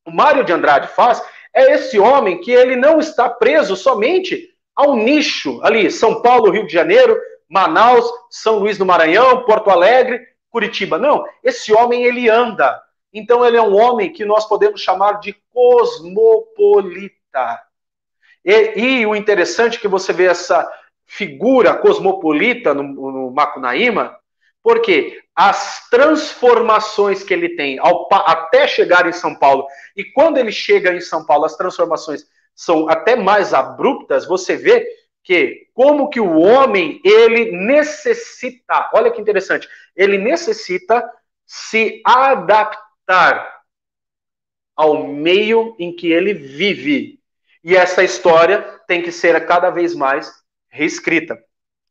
o 0.05 0.11
Mário 0.11 0.43
de 0.45 0.53
Andrade 0.53 0.87
faz, 0.87 1.21
é 1.55 1.73
esse 1.73 1.97
homem 1.97 2.41
que 2.41 2.51
ele 2.51 2.75
não 2.75 2.99
está 2.99 3.29
preso 3.29 3.77
somente 3.77 4.49
ao 4.75 4.93
nicho 4.95 5.61
ali, 5.63 5.89
São 5.89 6.21
Paulo, 6.21 6.51
Rio 6.51 6.67
de 6.67 6.73
Janeiro, 6.73 7.17
Manaus, 7.49 8.05
São 8.29 8.59
Luís 8.59 8.77
do 8.77 8.85
Maranhão, 8.85 9.45
Porto 9.45 9.69
Alegre, 9.69 10.19
Curitiba. 10.49 10.97
Não, 10.97 11.25
esse 11.41 11.73
homem 11.73 12.03
ele 12.03 12.29
anda. 12.29 12.81
Então 13.13 13.45
ele 13.45 13.55
é 13.55 13.61
um 13.61 13.73
homem 13.73 14.11
que 14.11 14.25
nós 14.25 14.45
podemos 14.45 14.81
chamar 14.81 15.21
de 15.21 15.33
cosmopolita. 15.53 17.15
E, 18.43 18.73
e 18.77 19.05
o 19.05 19.15
interessante 19.15 19.77
é 19.77 19.79
que 19.79 19.87
você 19.87 20.11
vê 20.11 20.25
essa 20.25 20.69
figura 21.05 21.73
cosmopolita 21.73 22.73
no, 22.73 22.83
no 22.83 23.31
Macunaíma, 23.31 24.17
porque 24.61 25.23
as 25.35 25.89
transformações 25.89 27.21
que 27.21 27.33
ele 27.33 27.49
tem 27.49 27.77
ao, 27.79 28.07
até 28.11 28.67
chegar 28.67 29.05
em 29.05 29.11
São 29.11 29.35
Paulo, 29.35 29.67
e 29.95 30.05
quando 30.05 30.37
ele 30.37 30.51
chega 30.51 30.93
em 30.93 31.01
São 31.01 31.25
Paulo, 31.25 31.45
as 31.45 31.57
transformações 31.57 32.25
são 32.55 32.87
até 32.87 33.15
mais 33.15 33.53
abruptas, 33.53 34.25
você 34.25 34.55
vê 34.55 34.87
que 35.21 35.67
como 35.73 36.07
que 36.09 36.21
o 36.21 36.39
homem 36.39 37.01
ele 37.03 37.51
necessita, 37.51 38.89
olha 38.93 39.11
que 39.11 39.19
interessante, 39.19 39.67
ele 39.95 40.17
necessita 40.17 41.03
se 41.45 42.01
adaptar 42.05 43.55
ao 44.75 45.05
meio 45.07 45.75
em 45.79 45.93
que 45.93 46.11
ele 46.11 46.33
vive. 46.33 47.19
E 47.63 47.75
essa 47.75 48.03
história 48.03 48.61
tem 48.87 49.01
que 49.01 49.11
ser 49.11 49.45
cada 49.45 49.69
vez 49.69 49.95
mais 49.95 50.31
reescrita. 50.69 51.41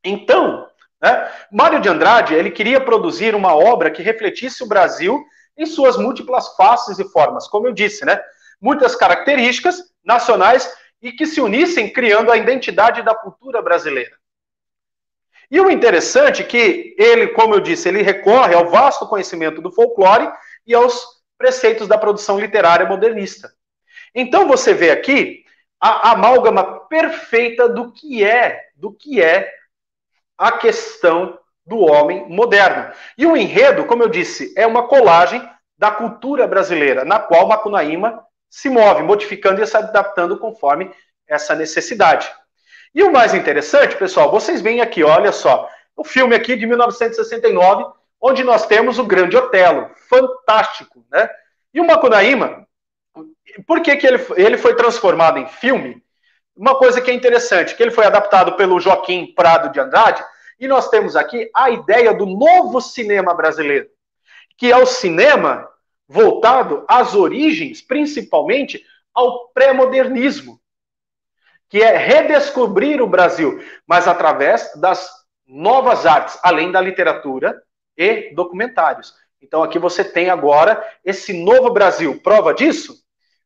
Então, 0.03 0.64
né, 1.01 1.31
Mário 1.51 1.81
de 1.81 1.89
Andrade 1.89 2.33
ele 2.33 2.51
queria 2.51 2.79
produzir 2.79 3.35
uma 3.35 3.55
obra 3.55 3.91
que 3.91 4.01
refletisse 4.01 4.63
o 4.63 4.67
Brasil 4.67 5.23
em 5.57 5.65
suas 5.65 5.97
múltiplas 5.97 6.55
faces 6.55 6.99
e 6.99 7.09
formas, 7.11 7.47
como 7.47 7.67
eu 7.67 7.73
disse, 7.73 8.05
né? 8.05 8.21
Muitas 8.59 8.95
características 8.95 9.81
nacionais 10.03 10.69
e 11.01 11.11
que 11.11 11.25
se 11.25 11.39
unissem 11.39 11.91
criando 11.91 12.31
a 12.31 12.37
identidade 12.37 13.01
da 13.01 13.13
cultura 13.13 13.61
brasileira. 13.61 14.15
E 15.49 15.59
o 15.61 15.69
interessante 15.69 16.41
é 16.41 16.45
que 16.45 16.95
ele, 16.97 17.27
como 17.29 17.53
eu 17.53 17.59
disse, 17.59 17.87
ele 17.87 18.01
recorre 18.01 18.55
ao 18.55 18.69
vasto 18.69 19.07
conhecimento 19.07 19.61
do 19.61 19.71
folclore 19.71 20.31
e 20.65 20.73
aos 20.73 21.05
preceitos 21.37 21.87
da 21.87 21.97
produção 21.97 22.39
literária 22.39 22.85
modernista. 22.85 23.51
Então 24.13 24.47
você 24.47 24.73
vê 24.73 24.91
aqui 24.91 25.43
a 25.79 26.11
amálgama 26.11 26.87
perfeita 26.87 27.69
do 27.69 27.91
que 27.91 28.23
é, 28.23 28.69
do 28.75 28.91
que 28.91 29.21
é 29.21 29.51
a 30.37 30.51
questão 30.51 31.39
do 31.65 31.79
homem 31.79 32.27
moderno. 32.29 32.93
E 33.17 33.25
o 33.25 33.35
enredo, 33.35 33.85
como 33.85 34.03
eu 34.03 34.09
disse, 34.09 34.53
é 34.55 34.67
uma 34.67 34.87
colagem 34.87 35.41
da 35.77 35.91
cultura 35.91 36.47
brasileira, 36.47 37.03
na 37.03 37.19
qual 37.19 37.47
Macunaíma 37.47 38.23
se 38.49 38.69
move, 38.69 39.03
modificando 39.03 39.61
e 39.61 39.67
se 39.67 39.75
adaptando 39.75 40.37
conforme 40.37 40.91
essa 41.27 41.55
necessidade. 41.55 42.31
E 42.93 43.03
o 43.03 43.11
mais 43.11 43.33
interessante, 43.33 43.97
pessoal, 43.97 44.31
vocês 44.31 44.61
veem 44.61 44.79
aqui, 44.79 45.03
olha 45.03 45.31
só, 45.31 45.69
o 45.95 46.03
filme 46.03 46.35
aqui 46.35 46.55
de 46.55 46.65
1969, 46.65 47.91
onde 48.21 48.43
nós 48.43 48.65
temos 48.65 48.97
o 48.97 49.05
Grande 49.05 49.35
Otelo, 49.35 49.89
fantástico, 50.07 51.05
né? 51.11 51.29
E 51.73 51.81
o 51.81 51.85
Macunaíma, 51.85 52.65
por 53.67 53.81
que, 53.81 53.95
que 53.97 54.07
ele, 54.07 54.25
ele 54.37 54.57
foi 54.57 54.75
transformado 54.75 55.37
em 55.37 55.47
filme? 55.47 56.01
Uma 56.55 56.75
coisa 56.75 57.01
que 57.01 57.11
é 57.11 57.13
interessante, 57.13 57.75
que 57.75 57.83
ele 57.83 57.91
foi 57.91 58.05
adaptado 58.05 58.53
pelo 58.53 58.79
Joaquim 58.79 59.33
Prado 59.33 59.71
de 59.71 59.79
Andrade, 59.79 60.23
e 60.57 60.67
nós 60.67 60.89
temos 60.89 61.15
aqui 61.15 61.49
a 61.53 61.69
ideia 61.69 62.13
do 62.13 62.25
novo 62.25 62.79
cinema 62.79 63.33
brasileiro, 63.33 63.89
que 64.57 64.71
é 64.71 64.77
o 64.77 64.85
cinema 64.85 65.67
voltado 66.07 66.85
às 66.87 67.13
origens, 67.13 67.81
principalmente 67.81 68.81
ao 69.13 69.49
pré-modernismo, 69.49 70.61
que 71.67 71.81
é 71.81 71.97
redescobrir 71.97 73.01
o 73.01 73.07
Brasil, 73.07 73.61
mas 73.85 74.07
através 74.07 74.71
das 74.79 75.09
novas 75.45 76.05
artes, 76.05 76.39
além 76.41 76.71
da 76.71 76.79
literatura 76.79 77.61
e 77.97 78.33
documentários. 78.33 79.13
Então 79.41 79.61
aqui 79.61 79.77
você 79.77 80.05
tem 80.05 80.29
agora 80.29 80.81
esse 81.03 81.33
novo 81.33 81.69
Brasil. 81.69 82.19
Prova 82.21 82.53
disso 82.53 83.04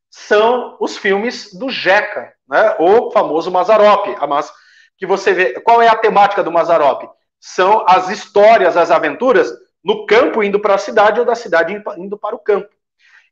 são 0.10 0.78
os 0.80 0.98
filmes 0.98 1.54
do 1.54 1.70
Jeca, 1.70 2.34
né? 2.48 2.76
O 2.80 3.12
famoso 3.12 3.52
Mazarope, 3.52 4.16
mas 4.28 4.52
que 4.98 5.06
você 5.06 5.34
vê, 5.34 5.60
qual 5.62 5.82
é 5.82 5.88
a 5.88 5.96
temática 5.96 6.44
do 6.44 6.52
Mazarope? 6.52 7.10
São 7.40 7.86
as 7.88 8.10
histórias, 8.10 8.76
as 8.76 8.92
aventuras 8.92 9.52
no 9.84 10.06
campo 10.06 10.44
indo 10.44 10.60
para 10.60 10.76
a 10.76 10.80
cidade 10.80 11.20
ou 11.20 11.26
da 11.26 11.36
cidade 11.36 11.82
indo 11.98 12.18
para 12.18 12.36
o 12.36 12.40
campo. 12.40 12.70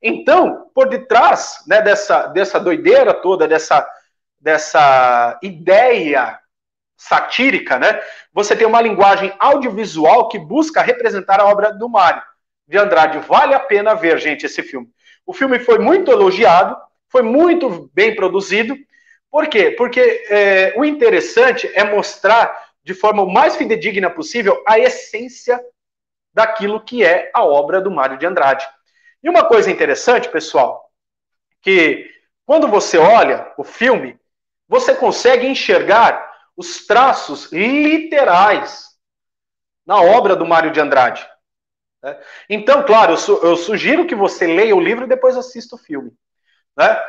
Então, 0.01 0.69
por 0.73 0.87
detrás 0.87 1.63
né, 1.67 1.81
dessa, 1.81 2.27
dessa 2.27 2.59
doideira 2.59 3.13
toda, 3.13 3.47
dessa, 3.47 3.85
dessa 4.39 5.37
ideia 5.43 6.39
satírica, 6.95 7.77
né, 7.77 7.99
você 8.31 8.55
tem 8.55 8.65
uma 8.65 8.81
linguagem 8.81 9.33
audiovisual 9.39 10.29
que 10.29 10.39
busca 10.39 10.81
representar 10.81 11.41
a 11.41 11.45
obra 11.45 11.73
do 11.73 11.89
Mário 11.89 12.23
de 12.67 12.77
Andrade. 12.77 13.19
Vale 13.19 13.53
a 13.53 13.59
pena 13.59 13.93
ver, 13.93 14.17
gente, 14.19 14.45
esse 14.45 14.63
filme. 14.63 14.87
O 15.27 15.33
filme 15.33 15.59
foi 15.59 15.77
muito 15.77 16.09
elogiado, 16.09 16.77
foi 17.09 17.21
muito 17.21 17.91
bem 17.93 18.15
produzido. 18.15 18.77
Por 19.29 19.47
quê? 19.47 19.71
Porque 19.71 19.99
é, 20.29 20.73
o 20.77 20.85
interessante 20.85 21.69
é 21.75 21.83
mostrar 21.83 22.67
de 22.81 22.93
forma 22.93 23.21
o 23.21 23.29
mais 23.29 23.57
fidedigna 23.57 24.09
possível 24.09 24.63
a 24.65 24.79
essência 24.79 25.61
daquilo 26.33 26.79
que 26.79 27.03
é 27.03 27.29
a 27.33 27.43
obra 27.43 27.81
do 27.81 27.91
Mário 27.91 28.17
de 28.17 28.25
Andrade. 28.25 28.65
E 29.21 29.29
uma 29.29 29.43
coisa 29.43 29.69
interessante, 29.69 30.29
pessoal, 30.29 30.89
que 31.61 32.09
quando 32.45 32.69
você 32.69 32.97
olha 32.97 33.51
o 33.57 33.63
filme, 33.65 34.17
você 34.69 34.95
consegue 34.95 35.45
enxergar 35.45 36.25
os 36.55 36.87
traços 36.87 37.51
literais 37.51 38.87
na 39.85 40.01
obra 40.01 40.37
do 40.37 40.45
Mário 40.45 40.71
de 40.71 40.79
Andrade. 40.79 41.27
Né? 42.03 42.17
Então, 42.49 42.83
claro, 42.83 43.13
eu, 43.13 43.17
su 43.17 43.39
eu, 43.43 43.55
sugiro 43.55 44.05
que 44.05 44.15
você 44.15 44.47
leia 44.47 44.75
o 44.75 44.81
livro 44.81 45.05
e 45.05 45.10
depois 45.10 45.36
assista 45.36 45.75
o 45.75 45.79
filme. 45.79 46.12
Né? 46.77 46.99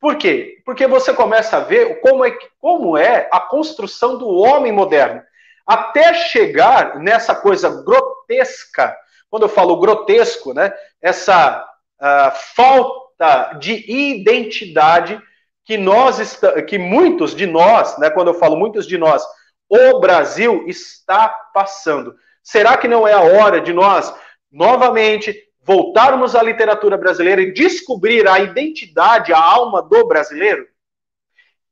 Por 0.00 0.16
quê? 0.16 0.62
Porque 0.64 0.86
você 0.86 1.12
começa 1.12 1.56
a 1.56 1.60
ver 1.60 2.00
como 2.00 2.24
é, 2.24 2.36
como 2.58 2.96
é 2.96 3.28
a 3.32 3.40
construção 3.40 4.16
do 4.16 4.28
homem 4.28 4.72
moderno 4.72 5.22
até 5.68 6.14
chegar 6.14 6.98
nessa 6.98 7.34
coisa 7.34 7.82
grotesca, 7.82 8.96
quando 9.28 9.42
eu 9.42 9.50
falo 9.50 9.78
grotesco, 9.78 10.54
né, 10.54 10.72
essa 11.02 11.62
uh, 12.00 12.30
falta 12.56 13.52
de 13.60 13.84
identidade 13.86 15.20
que 15.66 15.76
nós 15.76 16.40
que 16.66 16.78
muitos 16.78 17.36
de 17.36 17.46
nós, 17.46 17.98
né, 17.98 18.08
quando 18.08 18.28
eu 18.28 18.34
falo 18.34 18.56
muitos 18.56 18.86
de 18.86 18.96
nós, 18.96 19.22
o 19.68 20.00
Brasil 20.00 20.64
está 20.66 21.28
passando. 21.52 22.16
Será 22.42 22.78
que 22.78 22.88
não 22.88 23.06
é 23.06 23.12
a 23.12 23.20
hora 23.20 23.60
de 23.60 23.74
nós 23.74 24.14
novamente 24.50 25.36
voltarmos 25.62 26.34
à 26.34 26.42
literatura 26.42 26.96
brasileira 26.96 27.42
e 27.42 27.52
descobrir 27.52 28.28
a 28.28 28.38
identidade, 28.38 29.32
a 29.32 29.42
alma 29.42 29.82
do 29.82 30.06
brasileiro? 30.06 30.66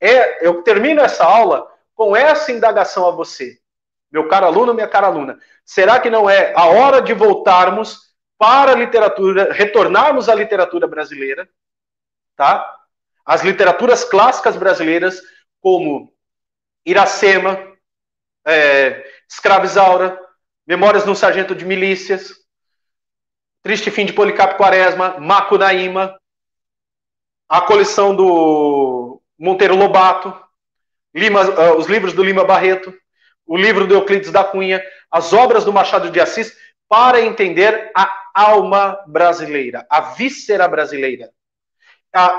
É, 0.01 0.47
eu 0.47 0.63
termino 0.63 1.01
essa 1.01 1.25
aula 1.25 1.67
com 1.95 2.15
essa 2.15 2.53
indagação 2.53 3.07
a 3.07 3.11
você 3.11 3.59
meu 4.11 4.29
caro 4.29 4.47
aluno, 4.47 4.73
minha 4.73 4.89
cara 4.89 5.09
aluna, 5.09 5.39
será 5.65 6.01
que 6.01 6.09
não 6.09 6.29
é 6.29 6.55
a 6.55 6.67
hora 6.67 7.03
de 7.03 7.13
voltarmos 7.13 8.15
para 8.39 8.73
a 8.73 8.75
literatura, 8.75 9.53
retornarmos 9.53 10.29
à 10.29 10.35
literatura 10.35 10.87
brasileira, 10.87 11.49
tá? 12.37 12.75
As 13.25 13.43
literaturas 13.43 14.05
clássicas 14.05 14.57
brasileiras, 14.57 15.21
como 15.61 16.13
Iracema, 16.85 17.59
é, 18.47 19.05
Escravizaura, 19.29 20.19
Memórias 20.67 21.05
de 21.05 21.11
um 21.11 21.15
Sargento 21.15 21.55
de 21.55 21.65
Milícias, 21.65 22.33
Triste 23.67 23.91
Fim 23.91 24.07
de 24.07 24.13
Policarpo 24.13 24.59
Quaresma, 24.59 25.19
Macunaíma, 25.19 26.17
a 27.49 27.61
coleção 27.63 28.15
do 28.15 29.21
Monteiro 29.37 29.75
Lobato, 29.75 30.33
Lima, 31.13 31.43
uh, 31.43 31.77
os 31.77 31.87
livros 31.87 32.13
do 32.13 32.23
Lima 32.23 32.45
Barreto, 32.45 32.95
o 33.45 33.57
livro 33.57 33.85
do 33.85 33.95
Euclides 33.95 34.31
da 34.31 34.45
Cunha, 34.45 34.81
as 35.11 35.33
obras 35.33 35.65
do 35.65 35.73
Machado 35.73 36.13
de 36.13 36.21
Assis, 36.21 36.57
para 36.89 37.21
entender 37.21 37.91
a 37.93 38.09
alma 38.33 39.03
brasileira, 39.05 39.85
a 39.91 40.01
víscera 40.01 40.69
brasileira. 40.69 41.33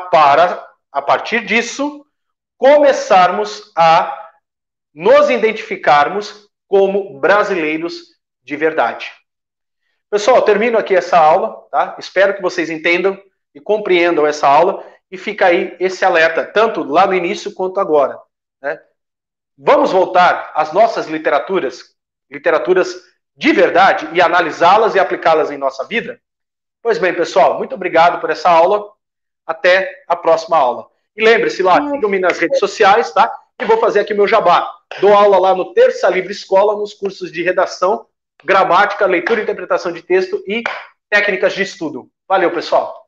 Para, 0.09 0.65
a 0.89 1.01
partir 1.01 1.45
disso, 1.45 2.05
começarmos 2.57 3.73
a 3.75 4.29
nos 4.93 5.29
identificarmos 5.29 6.49
como 6.69 7.19
brasileiros 7.19 8.15
de 8.41 8.55
verdade. 8.55 9.11
Pessoal, 10.09 10.41
termino 10.41 10.77
aqui 10.77 10.95
essa 10.95 11.17
aula, 11.17 11.67
tá? 11.69 11.95
Espero 11.99 12.35
que 12.35 12.41
vocês 12.41 12.69
entendam 12.69 13.21
e 13.53 13.59
compreendam 13.59 14.25
essa 14.25 14.47
aula 14.47 14.85
e 15.11 15.17
fica 15.17 15.47
aí 15.47 15.75
esse 15.79 16.05
alerta, 16.05 16.45
tanto 16.45 16.83
lá 16.83 17.05
no 17.05 17.13
início 17.13 17.53
quanto 17.53 17.79
agora. 17.79 18.17
Né? 18.61 18.79
Vamos 19.57 19.91
voltar 19.91 20.51
às 20.55 20.71
nossas 20.71 21.07
literaturas, 21.07 21.95
literaturas 22.29 22.95
de 23.35 23.51
verdade, 23.51 24.09
e 24.13 24.21
analisá-las 24.21 24.95
e 24.95 24.99
aplicá-las 24.99 25.51
em 25.51 25.57
nossa 25.57 25.85
vida? 25.85 26.19
Pois 26.81 26.97
bem, 26.97 27.13
pessoal, 27.13 27.57
muito 27.57 27.75
obrigado 27.75 28.19
por 28.21 28.29
essa 28.29 28.49
aula. 28.49 28.91
Até 29.45 30.03
a 30.07 30.15
próxima 30.15 30.57
aula. 30.57 30.87
E 31.15 31.23
lembre-se 31.23 31.63
lá, 31.63 31.75
sigam-me 31.89 32.19
nas 32.19 32.37
redes 32.37 32.59
sociais, 32.59 33.11
tá? 33.11 33.33
E 33.59 33.65
vou 33.65 33.77
fazer 33.77 34.01
aqui 34.01 34.13
meu 34.13 34.27
jabá. 34.27 34.69
Dou 34.99 35.13
aula 35.13 35.39
lá 35.39 35.55
no 35.55 35.73
Terça 35.73 36.09
Livre 36.09 36.31
Escola, 36.31 36.75
nos 36.75 36.93
cursos 36.93 37.31
de 37.31 37.41
redação, 37.41 38.05
gramática, 38.47 39.05
leitura 39.05 39.41
e 39.41 39.43
interpretação 39.43 39.91
de 39.91 40.01
texto 40.01 40.41
e 40.47 40.63
técnicas 41.09 41.53
de 41.53 41.63
estudo. 41.63 42.09
Valeu, 42.25 42.49
pessoal. 42.51 43.05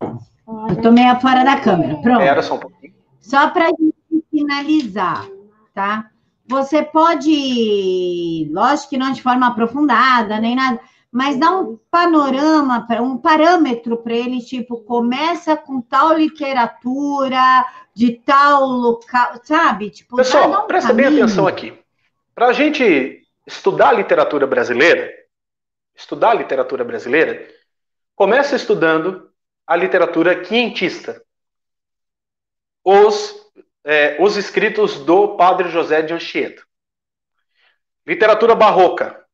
Eu 0.00 0.80
tô 0.80 0.92
meio 0.92 1.18
fora 1.20 1.44
da 1.44 1.60
câmera. 1.60 1.96
Pronto. 1.96 2.20
Era 2.20 2.42
só 2.42 2.54
um 2.54 2.60
pouquinho. 2.60 2.94
Só 3.20 3.50
para 3.50 3.70
finalizar, 4.30 5.26
tá? 5.74 6.10
Você 6.46 6.82
pode, 6.82 8.48
lógico 8.52 8.90
que 8.90 8.98
não 8.98 9.12
de 9.12 9.22
forma 9.22 9.48
aprofundada, 9.48 10.38
nem 10.38 10.54
nada, 10.54 10.80
mas 11.10 11.36
dá 11.36 11.50
um 11.50 11.78
panorama, 11.90 12.86
um 13.00 13.16
parâmetro 13.16 13.96
para 13.96 14.14
ele, 14.14 14.40
tipo, 14.40 14.78
começa 14.84 15.56
com 15.56 15.80
tal 15.80 16.16
literatura, 16.16 17.64
de 17.94 18.12
tal 18.12 18.64
local, 18.64 19.40
sabe? 19.42 19.90
Tipo, 19.90 20.16
Pessoal, 20.16 20.64
um 20.64 20.66
presta 20.66 20.90
caminho. 20.90 21.10
bem 21.10 21.22
atenção 21.22 21.46
aqui. 21.46 21.81
Para 22.34 22.48
a 22.48 22.52
gente 22.52 23.26
estudar 23.46 23.92
literatura 23.92 24.46
brasileira, 24.46 25.12
estudar 25.94 26.34
literatura 26.34 26.84
brasileira, 26.84 27.46
começa 28.14 28.56
estudando 28.56 29.32
a 29.66 29.76
literatura 29.76 30.40
quientista. 30.40 31.22
Os 32.84 33.42
é, 33.84 34.16
os 34.20 34.36
escritos 34.36 35.04
do 35.04 35.36
Padre 35.36 35.68
José 35.68 36.02
de 36.02 36.14
Anchieta. 36.14 36.62
Literatura 38.06 38.54
barroca, 38.54 39.24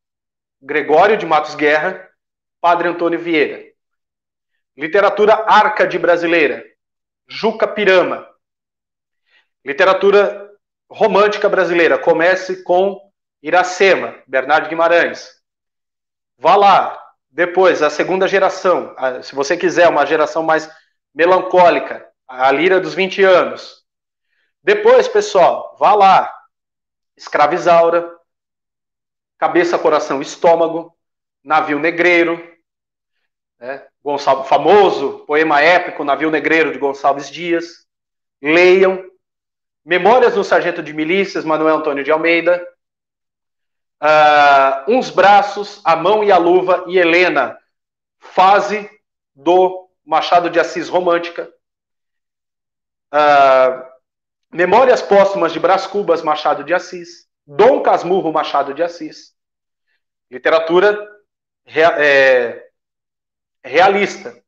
Gregório 0.61 1.17
de 1.17 1.27
Matos 1.27 1.55
Guerra, 1.55 2.09
Padre 2.61 2.89
Antônio 2.89 3.19
Vieira. 3.19 3.73
Literatura 4.77 5.45
árcade 5.47 5.99
brasileira, 5.99 6.65
Juca 7.27 7.67
Pirama. 7.67 8.29
Literatura 9.65 10.48
romântica 10.91 11.49
brasileira, 11.49 11.99
comece 11.99 12.63
com 12.63 13.01
Iracema, 13.43 14.17
Bernardo 14.27 14.69
Guimarães. 14.69 15.31
Vá 16.39 16.57
lá, 16.57 16.99
depois, 17.31 17.83
a 17.83 17.91
segunda 17.91 18.27
geração, 18.27 18.95
se 19.23 19.35
você 19.35 19.57
quiser, 19.57 19.89
uma 19.89 20.07
geração 20.07 20.43
mais 20.43 20.71
melancólica, 21.15 22.07
a 22.27 22.51
Lira 22.51 22.81
dos 22.81 22.95
20 22.95 23.23
anos, 23.23 23.85
depois, 24.63 25.09
pessoal, 25.09 25.77
vá 25.79 25.95
lá. 25.95 26.35
Escravizaura, 27.17 28.17
Cabeça, 29.39 29.79
Coração, 29.79 30.21
Estômago, 30.21 30.97
Navio 31.43 31.79
Negreiro, 31.79 32.37
né? 33.59 33.87
Gonçalves, 34.03 34.49
famoso 34.49 35.25
poema 35.27 35.61
épico 35.61 36.05
Navio 36.05 36.31
Negreiro 36.31 36.73
de 36.73 36.79
Gonçalves 36.79 37.31
Dias. 37.31 37.87
Leiam. 38.41 39.05
Memórias 39.89 40.35
do 40.35 40.45
Sargento 40.45 40.83
de 40.83 40.93
Milícias, 40.93 41.47
Manuel 41.47 41.77
Antônio 41.77 42.05
de 42.05 42.13
Almeida. 42.13 42.63
Uh, 44.03 44.93
uns 44.93 45.09
Braços, 45.09 45.81
A 45.83 45.97
Mão 45.97 46.23
e 46.23 46.31
a 46.31 46.37
Luva 46.37 46.85
e 46.89 46.99
Helena, 46.99 47.59
fase 48.19 48.87
do 49.35 49.89
Machado 50.05 50.51
de 50.51 50.61
Assis 50.61 50.91
Romântica. 50.91 51.51
Uh, 53.11 53.83
Memórias 54.53 55.01
Póstumas 55.01 55.55
de 55.55 55.59
Brás 55.59 55.87
Cubas, 55.87 56.21
Machado 56.21 56.65
de 56.65 56.75
Assis. 56.75 57.27
Dom 57.47 57.83
Casmurro, 57.83 58.31
Machado 58.31 58.75
de 58.75 58.83
Assis. 58.83 59.35
Literatura 60.31 61.03
é, 61.65 62.69
realista. 63.65 64.39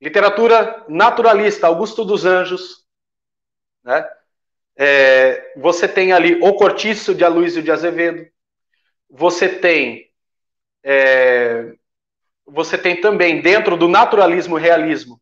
Literatura 0.00 0.84
naturalista, 0.88 1.66
Augusto 1.66 2.04
dos 2.04 2.24
Anjos. 2.24 2.86
Né? 3.82 4.08
É, 4.76 5.52
você 5.56 5.86
tem 5.86 6.12
ali 6.12 6.38
O 6.42 6.54
Cortiço, 6.54 7.14
de 7.14 7.24
Aloysio 7.24 7.62
de 7.62 7.70
Azevedo. 7.70 8.26
Você 9.10 9.48
tem... 9.48 10.10
É, 10.84 11.74
você 12.44 12.76
tem 12.76 13.00
também, 13.00 13.40
dentro 13.40 13.76
do 13.76 13.88
naturalismo 13.88 14.56
realismo, 14.56 15.20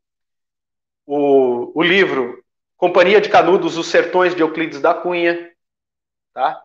o, 1.07 1.78
o 1.78 1.82
livro 1.82 2.42
Companhia 2.76 3.20
de 3.20 3.28
Canudos, 3.28 3.76
Os 3.76 3.88
Sertões 3.88 4.34
de 4.34 4.42
Euclides 4.42 4.80
da 4.80 4.94
Cunha. 4.94 5.51
Tá? 6.32 6.62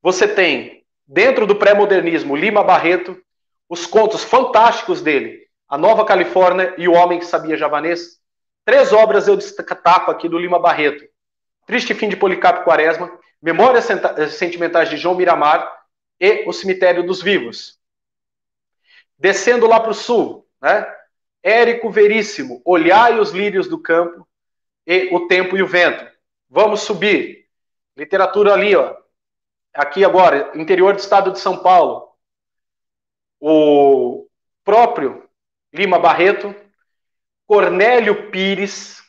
Você 0.00 0.28
tem, 0.28 0.84
dentro 1.06 1.46
do 1.46 1.56
pré-modernismo, 1.56 2.36
Lima 2.36 2.62
Barreto, 2.62 3.20
os 3.68 3.86
contos 3.86 4.22
fantásticos 4.22 5.02
dele, 5.02 5.48
A 5.68 5.76
Nova 5.76 6.04
Califórnia 6.04 6.74
e 6.78 6.86
O 6.86 6.92
Homem 6.92 7.18
que 7.18 7.24
Sabia 7.26 7.56
Javanês. 7.56 8.20
Três 8.64 8.92
obras 8.92 9.26
eu 9.26 9.36
destaco 9.36 10.10
aqui 10.10 10.28
do 10.28 10.38
Lima 10.38 10.58
Barreto. 10.58 11.04
Triste 11.66 11.94
Fim 11.94 12.08
de 12.08 12.16
Policarpo 12.16 12.64
Quaresma, 12.64 13.18
Memórias 13.40 13.86
Sentimentais 14.32 14.88
de 14.88 14.96
João 14.96 15.14
Miramar 15.14 15.84
e 16.20 16.48
O 16.48 16.52
Cemitério 16.52 17.04
dos 17.06 17.22
Vivos. 17.22 17.78
Descendo 19.18 19.66
lá 19.66 19.80
para 19.80 19.90
o 19.90 19.94
sul, 19.94 20.46
né? 20.60 20.86
Érico 21.42 21.90
Veríssimo, 21.90 22.62
Olhai 22.64 23.18
os 23.18 23.30
Lírios 23.30 23.68
do 23.68 23.78
Campo 23.78 24.26
e 24.86 25.14
O 25.14 25.26
Tempo 25.26 25.56
e 25.56 25.62
o 25.62 25.66
Vento. 25.66 26.06
Vamos 26.48 26.80
subir. 26.80 27.46
Literatura 27.96 28.54
ali, 28.54 28.74
ó. 28.74 28.96
Aqui 29.74 30.04
agora, 30.04 30.52
interior 30.54 30.94
do 30.94 31.00
estado 31.00 31.32
de 31.32 31.38
São 31.38 31.58
Paulo. 31.58 32.08
O 33.40 34.26
próprio 34.64 35.28
Lima 35.72 35.98
Barreto, 35.98 36.54
Cornélio 37.46 38.30
Pires, 38.30 39.02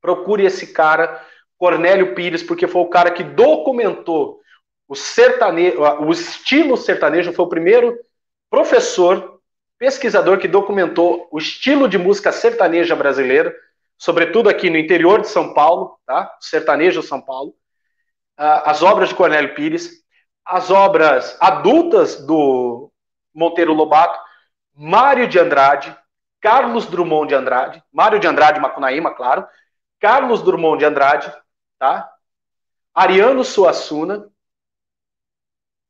procure 0.00 0.44
esse 0.44 0.72
cara, 0.72 1.26
Cornélio 1.60 2.14
Pires, 2.14 2.42
porque 2.42 2.66
foi 2.66 2.80
o 2.80 2.88
cara 2.88 3.10
que 3.10 3.22
documentou 3.22 4.40
o 4.88 4.94
sertanejo, 4.94 5.78
o 6.00 6.10
estilo 6.10 6.74
sertanejo, 6.74 7.34
foi 7.34 7.44
o 7.44 7.50
primeiro 7.50 7.98
professor, 8.48 9.38
pesquisador 9.78 10.38
que 10.38 10.48
documentou 10.48 11.28
o 11.30 11.36
estilo 11.36 11.86
de 11.86 11.98
música 11.98 12.32
sertaneja 12.32 12.96
brasileira, 12.96 13.54
sobretudo 13.98 14.48
aqui 14.48 14.70
no 14.70 14.78
interior 14.78 15.20
de 15.20 15.28
São 15.28 15.52
Paulo, 15.52 15.98
tá? 16.06 16.34
Sertanejo 16.40 17.02
São 17.02 17.20
Paulo. 17.20 17.54
As 18.38 18.82
obras 18.82 19.10
de 19.10 19.14
Cornélio 19.14 19.54
Pires, 19.54 19.90
as 20.42 20.70
obras 20.70 21.36
adultas 21.38 22.24
do 22.24 22.90
Monteiro 23.34 23.74
Lobato, 23.74 24.18
Mário 24.74 25.28
de 25.28 25.38
Andrade, 25.38 25.94
Carlos 26.40 26.86
Drummond 26.86 27.28
de 27.28 27.34
Andrade, 27.34 27.82
Mário 27.92 28.18
de 28.18 28.26
Andrade 28.26 28.58
Macunaíma, 28.58 29.14
claro, 29.14 29.46
Carlos 30.00 30.42
Drummond 30.42 30.78
de 30.78 30.86
Andrade, 30.86 31.30
tá? 31.80 32.14
Ariano 32.94 33.42
Suassuna, 33.42 34.30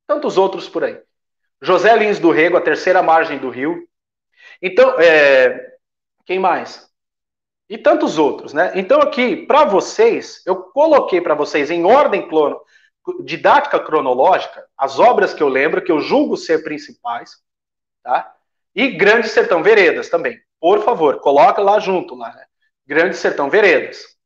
tantos 0.06 0.38
outros 0.38 0.68
por 0.68 0.84
aí. 0.84 1.02
José 1.60 1.94
Lins 1.96 2.18
do 2.18 2.30
Rego, 2.30 2.56
a 2.56 2.60
terceira 2.60 3.02
margem 3.02 3.38
do 3.38 3.50
rio. 3.50 3.86
Então, 4.62 4.98
é, 5.00 5.76
quem 6.24 6.38
mais? 6.38 6.88
E 7.68 7.76
tantos 7.76 8.18
outros, 8.18 8.52
né? 8.54 8.72
Então 8.74 9.00
aqui, 9.00 9.44
para 9.46 9.64
vocês, 9.64 10.42
eu 10.46 10.56
coloquei 10.56 11.20
para 11.20 11.34
vocês 11.34 11.70
em 11.70 11.84
ordem 11.84 12.28
clono, 12.28 12.60
didática 13.24 13.78
cronológica, 13.80 14.66
as 14.76 14.98
obras 14.98 15.34
que 15.34 15.42
eu 15.42 15.48
lembro, 15.48 15.82
que 15.82 15.92
eu 15.92 16.00
julgo 16.00 16.36
ser 16.36 16.62
principais, 16.62 17.36
tá? 18.02 18.32
E 18.74 18.90
Grande 18.92 19.28
Sertão 19.28 19.62
Veredas 19.62 20.08
também. 20.08 20.40
Por 20.60 20.84
favor, 20.84 21.20
coloca 21.20 21.60
lá 21.60 21.78
junto, 21.80 22.14
lá, 22.14 22.32
né? 22.32 22.44
Grande 22.86 23.16
Sertão 23.16 23.50
Veredas. 23.50 24.19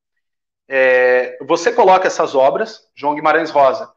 É, 0.68 1.38
você 1.42 1.72
coloca 1.72 2.06
essas 2.06 2.34
obras, 2.34 2.90
João 2.94 3.14
Guimarães 3.14 3.50
Rosa, 3.50 3.92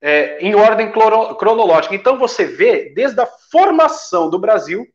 é, 0.00 0.38
em 0.38 0.54
ordem 0.54 0.92
cronológica. 0.92 1.94
Então 1.94 2.18
você 2.18 2.44
vê 2.44 2.90
desde 2.90 3.20
a 3.20 3.26
formação 3.26 4.28
do 4.28 4.38
Brasil, 4.38 4.86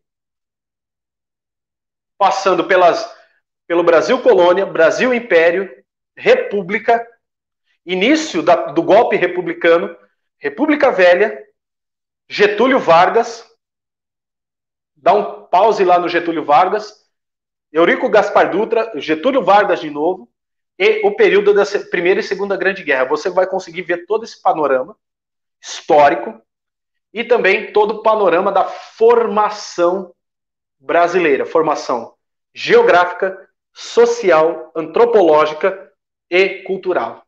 passando 2.17 2.65
pelas, 2.65 3.09
pelo 3.65 3.83
Brasil 3.83 4.21
Colônia, 4.21 4.65
Brasil 4.65 5.13
Império, 5.13 5.69
República, 6.15 7.05
início 7.85 8.43
da, 8.43 8.71
do 8.71 8.83
golpe 8.83 9.15
republicano, 9.15 9.97
República 10.37 10.91
Velha, 10.91 11.43
Getúlio 12.27 12.79
Vargas, 12.79 13.49
dá 14.95 15.13
um 15.13 15.47
pause 15.47 15.83
lá 15.83 15.97
no 15.97 16.09
Getúlio 16.09 16.45
Vargas, 16.45 17.07
Eurico 17.71 18.09
Gaspar 18.09 18.51
Dutra, 18.51 18.91
Getúlio 18.95 19.43
Vargas 19.43 19.79
de 19.79 19.89
novo, 19.89 20.29
e 20.79 21.05
o 21.05 21.13
período 21.13 21.53
da 21.53 21.65
Primeira 21.91 22.21
e 22.21 22.23
Segunda 22.23 22.55
Grande 22.55 22.83
Guerra. 22.83 23.03
Você 23.03 23.29
vai 23.29 23.45
conseguir 23.45 23.81
ver 23.81 24.05
todo 24.05 24.23
esse 24.23 24.41
panorama 24.41 24.95
histórico 25.61 26.41
e 27.13 27.23
também 27.23 27.73
todo 27.73 27.95
o 27.95 28.01
panorama 28.01 28.49
da 28.49 28.63
formação 28.63 30.13
brasileira, 30.79 31.45
formação 31.45 32.13
geográfica, 32.53 33.49
social, 33.73 34.71
antropológica 34.73 35.91
e 36.29 36.63
cultural. 36.63 37.25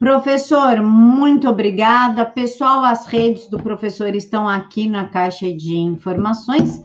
Professor, 0.00 0.80
muito 0.82 1.48
obrigada. 1.48 2.24
Pessoal, 2.24 2.82
as 2.84 3.06
redes 3.06 3.48
do 3.48 3.62
professor 3.62 4.14
estão 4.16 4.48
aqui 4.48 4.88
na 4.88 5.08
caixa 5.08 5.52
de 5.52 5.76
informações. 5.76 6.82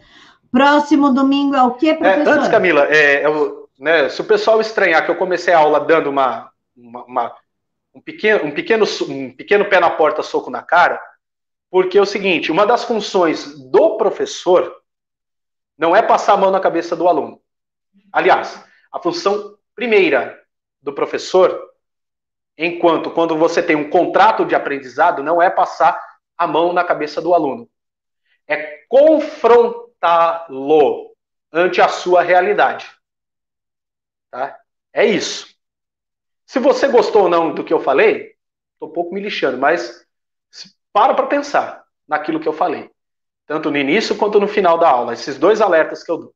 Próximo 0.56 1.14
domingo 1.14 1.56
é 1.56 1.64
o 1.64 1.74
quê, 1.74 1.94
professor? 1.94 2.28
É, 2.28 2.38
antes, 2.38 2.48
Camila, 2.48 2.86
é, 2.86 3.26
eu, 3.26 3.70
né, 3.78 4.08
se 4.08 4.22
o 4.22 4.24
pessoal 4.24 4.62
estranhar 4.62 5.04
que 5.04 5.12
eu 5.12 5.18
comecei 5.18 5.54
a 5.54 5.60
aula 5.60 5.82
dando 5.82 6.10
uma, 6.10 6.50
uma, 6.76 7.04
uma, 7.04 7.36
um, 7.94 8.00
pequeno, 8.00 8.46
um, 8.46 8.52
pequeno, 8.52 8.86
um 9.10 9.36
pequeno 9.36 9.66
pé 9.66 9.82
na 9.82 9.90
porta, 9.90 10.24
soco 10.24 10.50
na 10.50 10.62
cara, 10.62 11.02
porque 11.70 11.98
é 11.98 12.02
o 12.02 12.06
seguinte, 12.06 12.54
uma 12.54 12.66
das 12.66 12.86
funções 12.86 13.60
do 13.70 13.98
professor 13.98 14.74
não 15.78 15.94
é 15.94 16.02
passar 16.02 16.34
a 16.34 16.38
mão 16.38 16.52
na 16.52 16.62
cabeça 16.62 16.96
do 16.96 17.08
aluno. 17.08 17.42
Aliás, 18.14 18.64
a 18.94 19.00
função 19.00 19.58
primeira 19.76 20.42
do 20.82 20.94
professor 20.94 21.76
Enquanto 22.58 23.12
quando 23.12 23.38
você 23.38 23.62
tem 23.62 23.76
um 23.76 23.90
contrato 23.90 24.46
de 24.46 24.56
aprendizado, 24.56 25.22
não 25.22 25.42
é 25.42 25.50
passar 25.50 26.02
a 26.38 26.48
mão 26.48 26.72
na 26.72 26.86
cabeça 26.86 27.22
do 27.22 27.34
aluno. 27.34 27.70
É 28.48 28.86
confrontá-lo 30.00 31.16
ante 31.52 31.82
a 31.82 31.88
sua 31.88 32.22
realidade. 32.22 32.90
Tá? 34.30 34.58
É 34.94 35.06
isso. 35.06 35.56
Se 36.46 36.60
você 36.60 36.88
gostou 36.88 37.24
ou 37.24 37.30
não 37.30 37.54
do 37.54 37.64
que 37.64 37.74
eu 37.74 37.80
falei, 37.80 38.36
estou 38.74 38.90
um 38.90 38.94
pouco 38.94 39.14
me 39.14 39.22
lixando, 39.22 39.58
mas 39.58 40.06
para 40.94 41.14
para 41.14 41.28
pensar 41.28 41.84
naquilo 42.08 42.40
que 42.40 42.48
eu 42.48 42.54
falei. 42.54 42.90
Tanto 43.48 43.72
no 43.72 43.78
início 43.78 44.16
quanto 44.18 44.40
no 44.40 44.48
final 44.48 44.78
da 44.78 44.90
aula. 44.90 45.14
Esses 45.14 45.38
dois 45.38 45.62
alertas 45.62 46.04
que 46.04 46.12
eu 46.12 46.18
dou. 46.18 46.36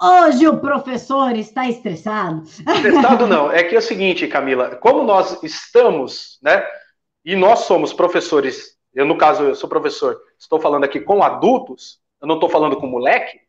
Hoje 0.00 0.46
o 0.46 0.60
professor 0.60 1.34
está 1.36 1.68
estressado. 1.68 2.42
Estressado 2.42 3.26
não, 3.26 3.50
é 3.52 3.62
que 3.62 3.74
é 3.74 3.78
o 3.78 3.82
seguinte, 3.82 4.26
Camila, 4.26 4.76
como 4.76 5.02
nós 5.02 5.42
estamos, 5.42 6.38
né, 6.42 6.66
e 7.24 7.34
nós 7.34 7.60
somos 7.60 7.92
professores, 7.92 8.76
eu 8.92 9.06
no 9.06 9.16
caso 9.16 9.44
eu 9.44 9.54
sou 9.54 9.68
professor, 9.68 10.20
estou 10.38 10.60
falando 10.60 10.84
aqui 10.84 11.00
com 11.00 11.22
adultos, 11.22 12.00
eu 12.20 12.26
não 12.28 12.36
estou 12.36 12.48
falando 12.48 12.76
com 12.76 12.86
moleque, 12.86 13.40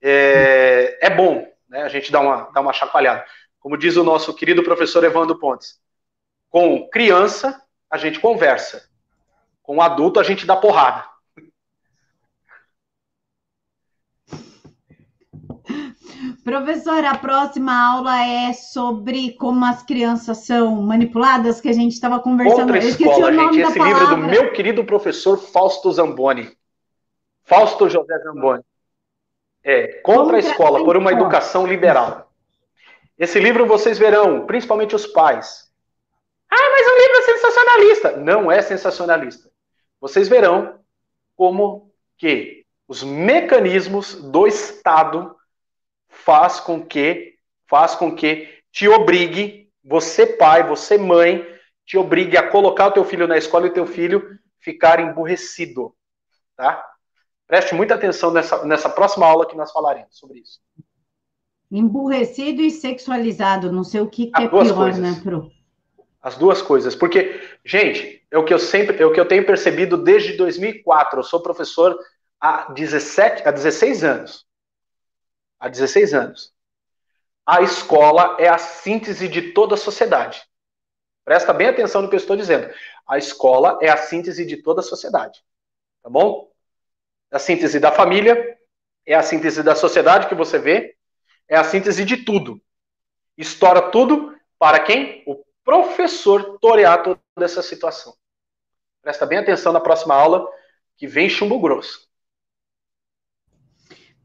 é, 0.00 0.98
é 1.06 1.10
bom, 1.10 1.46
né, 1.68 1.82
a 1.82 1.88
gente 1.88 2.10
dá 2.10 2.20
uma, 2.20 2.50
dá 2.50 2.60
uma 2.60 2.72
chacoalhada. 2.72 3.24
Como 3.60 3.76
diz 3.76 3.96
o 3.96 4.04
nosso 4.04 4.34
querido 4.34 4.62
professor 4.62 5.04
Evandro 5.04 5.38
Pontes, 5.38 5.80
com 6.50 6.88
criança 6.88 7.62
a 7.88 7.96
gente 7.96 8.18
conversa, 8.18 8.88
com 9.62 9.80
adulto 9.80 10.18
a 10.18 10.22
gente 10.22 10.44
dá 10.44 10.56
porrada. 10.56 11.11
Professora, 16.44 17.10
a 17.10 17.18
próxima 17.18 17.72
aula 17.72 18.20
é 18.26 18.52
sobre 18.52 19.32
como 19.34 19.64
as 19.64 19.84
crianças 19.84 20.38
são 20.38 20.82
manipuladas, 20.82 21.60
que 21.60 21.68
a 21.68 21.72
gente 21.72 21.92
estava 21.92 22.18
conversando. 22.18 22.62
Outra 22.62 22.78
escola, 22.78 23.32
gente. 23.32 23.60
Esse 23.60 23.78
livro 23.78 24.04
é 24.04 24.08
do 24.08 24.16
meu 24.16 24.52
querido 24.52 24.84
professor 24.84 25.38
Fausto 25.38 25.92
Zamboni. 25.92 26.50
Fausto 27.44 27.88
José 27.88 28.18
Zamboni. 28.18 28.62
É, 29.62 30.00
Contra 30.02 30.36
a 30.36 30.40
Escola, 30.40 30.84
por 30.84 30.96
uma 30.96 31.12
educação 31.12 31.64
liberal. 31.64 32.32
Esse 33.16 33.38
livro 33.38 33.64
vocês 33.64 33.96
verão, 33.96 34.44
principalmente 34.44 34.96
os 34.96 35.06
pais. 35.06 35.70
Ah, 36.50 36.70
mas 36.72 36.86
o 36.86 36.98
livro 36.98 37.18
é 37.18 37.22
sensacionalista. 37.22 38.16
Não 38.16 38.50
é 38.50 38.60
sensacionalista. 38.62 39.48
Vocês 40.00 40.28
verão 40.28 40.80
como 41.36 41.92
que 42.18 42.66
os 42.88 43.04
mecanismos 43.04 44.14
do 44.16 44.44
Estado 44.44 45.36
faz 46.12 46.60
com 46.60 46.84
que 46.84 47.32
faz 47.68 47.94
com 47.94 48.14
que 48.14 48.48
te 48.70 48.86
obrigue, 48.86 49.70
você 49.82 50.26
pai, 50.26 50.62
você 50.62 50.98
mãe, 50.98 51.42
te 51.86 51.96
obrigue 51.96 52.36
a 52.36 52.48
colocar 52.48 52.88
o 52.88 52.92
teu 52.92 53.04
filho 53.04 53.26
na 53.26 53.38
escola 53.38 53.66
e 53.66 53.70
o 53.70 53.72
teu 53.72 53.86
filho 53.86 54.38
ficar 54.60 55.00
emburrecido, 55.00 55.94
tá? 56.54 56.86
Preste 57.46 57.74
muita 57.74 57.94
atenção 57.94 58.30
nessa, 58.30 58.64
nessa 58.64 58.88
próxima 58.88 59.26
aula 59.26 59.46
que 59.46 59.56
nós 59.56 59.72
falaremos 59.72 60.16
sobre 60.16 60.40
isso. 60.40 60.60
Emburrecido 61.70 62.60
e 62.60 62.70
sexualizado, 62.70 63.72
não 63.72 63.82
sei 63.82 64.00
o 64.02 64.08
que, 64.08 64.26
que 64.26 64.42
é 64.42 64.48
pior, 64.48 64.74
coisas. 64.74 65.00
né, 65.00 65.20
Pro? 65.22 65.50
As 66.20 66.36
duas 66.36 66.62
coisas, 66.62 66.94
porque, 66.94 67.40
gente, 67.64 68.24
é 68.30 68.38
o 68.38 68.44
que 68.44 68.54
eu 68.54 68.58
sempre, 68.58 69.02
é 69.02 69.06
o 69.06 69.12
que 69.12 69.18
eu 69.18 69.26
tenho 69.26 69.44
percebido 69.44 69.96
desde 69.96 70.36
2004. 70.36 71.18
Eu 71.18 71.24
sou 71.24 71.42
professor 71.42 71.98
há 72.38 72.70
17, 72.72 73.48
há 73.48 73.50
16 73.50 74.04
anos 74.04 74.46
há 75.62 75.68
16 75.68 76.12
anos. 76.12 76.52
A 77.46 77.62
escola 77.62 78.36
é 78.40 78.48
a 78.48 78.58
síntese 78.58 79.28
de 79.28 79.52
toda 79.52 79.76
a 79.76 79.78
sociedade. 79.78 80.42
Presta 81.24 81.52
bem 81.52 81.68
atenção 81.68 82.02
no 82.02 82.08
que 82.08 82.16
eu 82.16 82.20
estou 82.20 82.36
dizendo. 82.36 82.68
A 83.06 83.16
escola 83.16 83.78
é 83.80 83.88
a 83.88 83.96
síntese 83.96 84.44
de 84.44 84.56
toda 84.56 84.80
a 84.80 84.84
sociedade. 84.84 85.40
Tá 86.02 86.10
bom? 86.10 86.50
A 87.30 87.38
síntese 87.38 87.78
da 87.78 87.92
família, 87.92 88.58
é 89.06 89.14
a 89.14 89.22
síntese 89.22 89.62
da 89.62 89.76
sociedade 89.76 90.28
que 90.28 90.34
você 90.34 90.58
vê, 90.58 90.96
é 91.48 91.56
a 91.56 91.64
síntese 91.64 92.04
de 92.04 92.24
tudo. 92.24 92.60
Estoura 93.38 93.90
tudo 93.90 94.36
para 94.58 94.80
quem? 94.80 95.22
O 95.26 95.44
professor 95.64 96.58
torear 96.58 97.04
toda 97.04 97.20
essa 97.40 97.62
situação. 97.62 98.16
Presta 99.00 99.26
bem 99.26 99.38
atenção 99.38 99.72
na 99.72 99.80
próxima 99.80 100.14
aula, 100.14 100.44
que 100.96 101.06
vem 101.06 101.28
chumbo 101.28 101.60
grosso. 101.60 102.11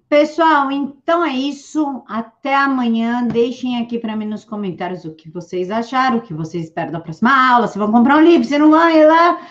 Pessoal, 0.09 0.71
então 0.71 1.23
é 1.23 1.33
isso. 1.33 2.03
Até 2.07 2.55
amanhã. 2.55 3.27
Deixem 3.27 3.81
aqui 3.81 3.99
para 3.99 4.15
mim 4.15 4.25
nos 4.25 4.45
comentários 4.45 5.03
o 5.03 5.13
que 5.13 5.29
vocês 5.29 5.69
acharam, 5.69 6.17
o 6.17 6.21
que 6.21 6.33
vocês 6.33 6.65
esperam 6.65 6.91
da 6.91 6.99
próxima 6.99 7.51
aula, 7.51 7.67
se 7.67 7.77
vão 7.77 7.91
comprar 7.91 8.17
um 8.17 8.23
livro, 8.23 8.47
se 8.47 8.57
não 8.57 8.71
vão 8.71 8.89
ir 8.89 9.05
lá. 9.05 9.41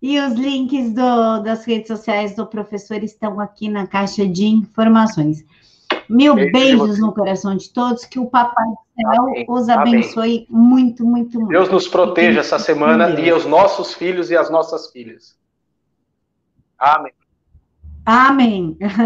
E 0.00 0.18
os 0.20 0.34
links 0.34 0.92
do, 0.92 1.40
das 1.40 1.64
redes 1.64 1.88
sociais 1.88 2.34
do 2.34 2.46
professor 2.46 3.02
estão 3.02 3.40
aqui 3.40 3.68
na 3.68 3.86
caixa 3.86 4.26
de 4.26 4.46
informações. 4.46 5.44
Mil 6.08 6.34
Beijo 6.34 6.52
beijos 6.52 6.98
no 6.98 7.12
coração 7.12 7.56
de 7.56 7.72
todos, 7.72 8.04
que 8.04 8.18
o 8.18 8.26
Papai 8.26 8.64
do 8.66 8.78
Céu 8.94 9.22
Amém. 9.22 9.46
os 9.48 9.68
abençoe 9.68 10.46
Amém. 10.48 10.48
muito, 10.50 11.04
muito, 11.04 11.38
muito. 11.38 11.50
Deus 11.50 11.68
nos 11.68 11.88
proteja 11.88 12.40
essa 12.40 12.58
semana 12.58 13.08
e 13.20 13.32
os 13.32 13.44
nossos 13.44 13.94
filhos 13.94 14.30
e 14.30 14.36
as 14.36 14.50
nossas 14.50 14.90
filhas. 14.90 15.36
Amém. 16.78 17.12
Amém. 18.04 18.76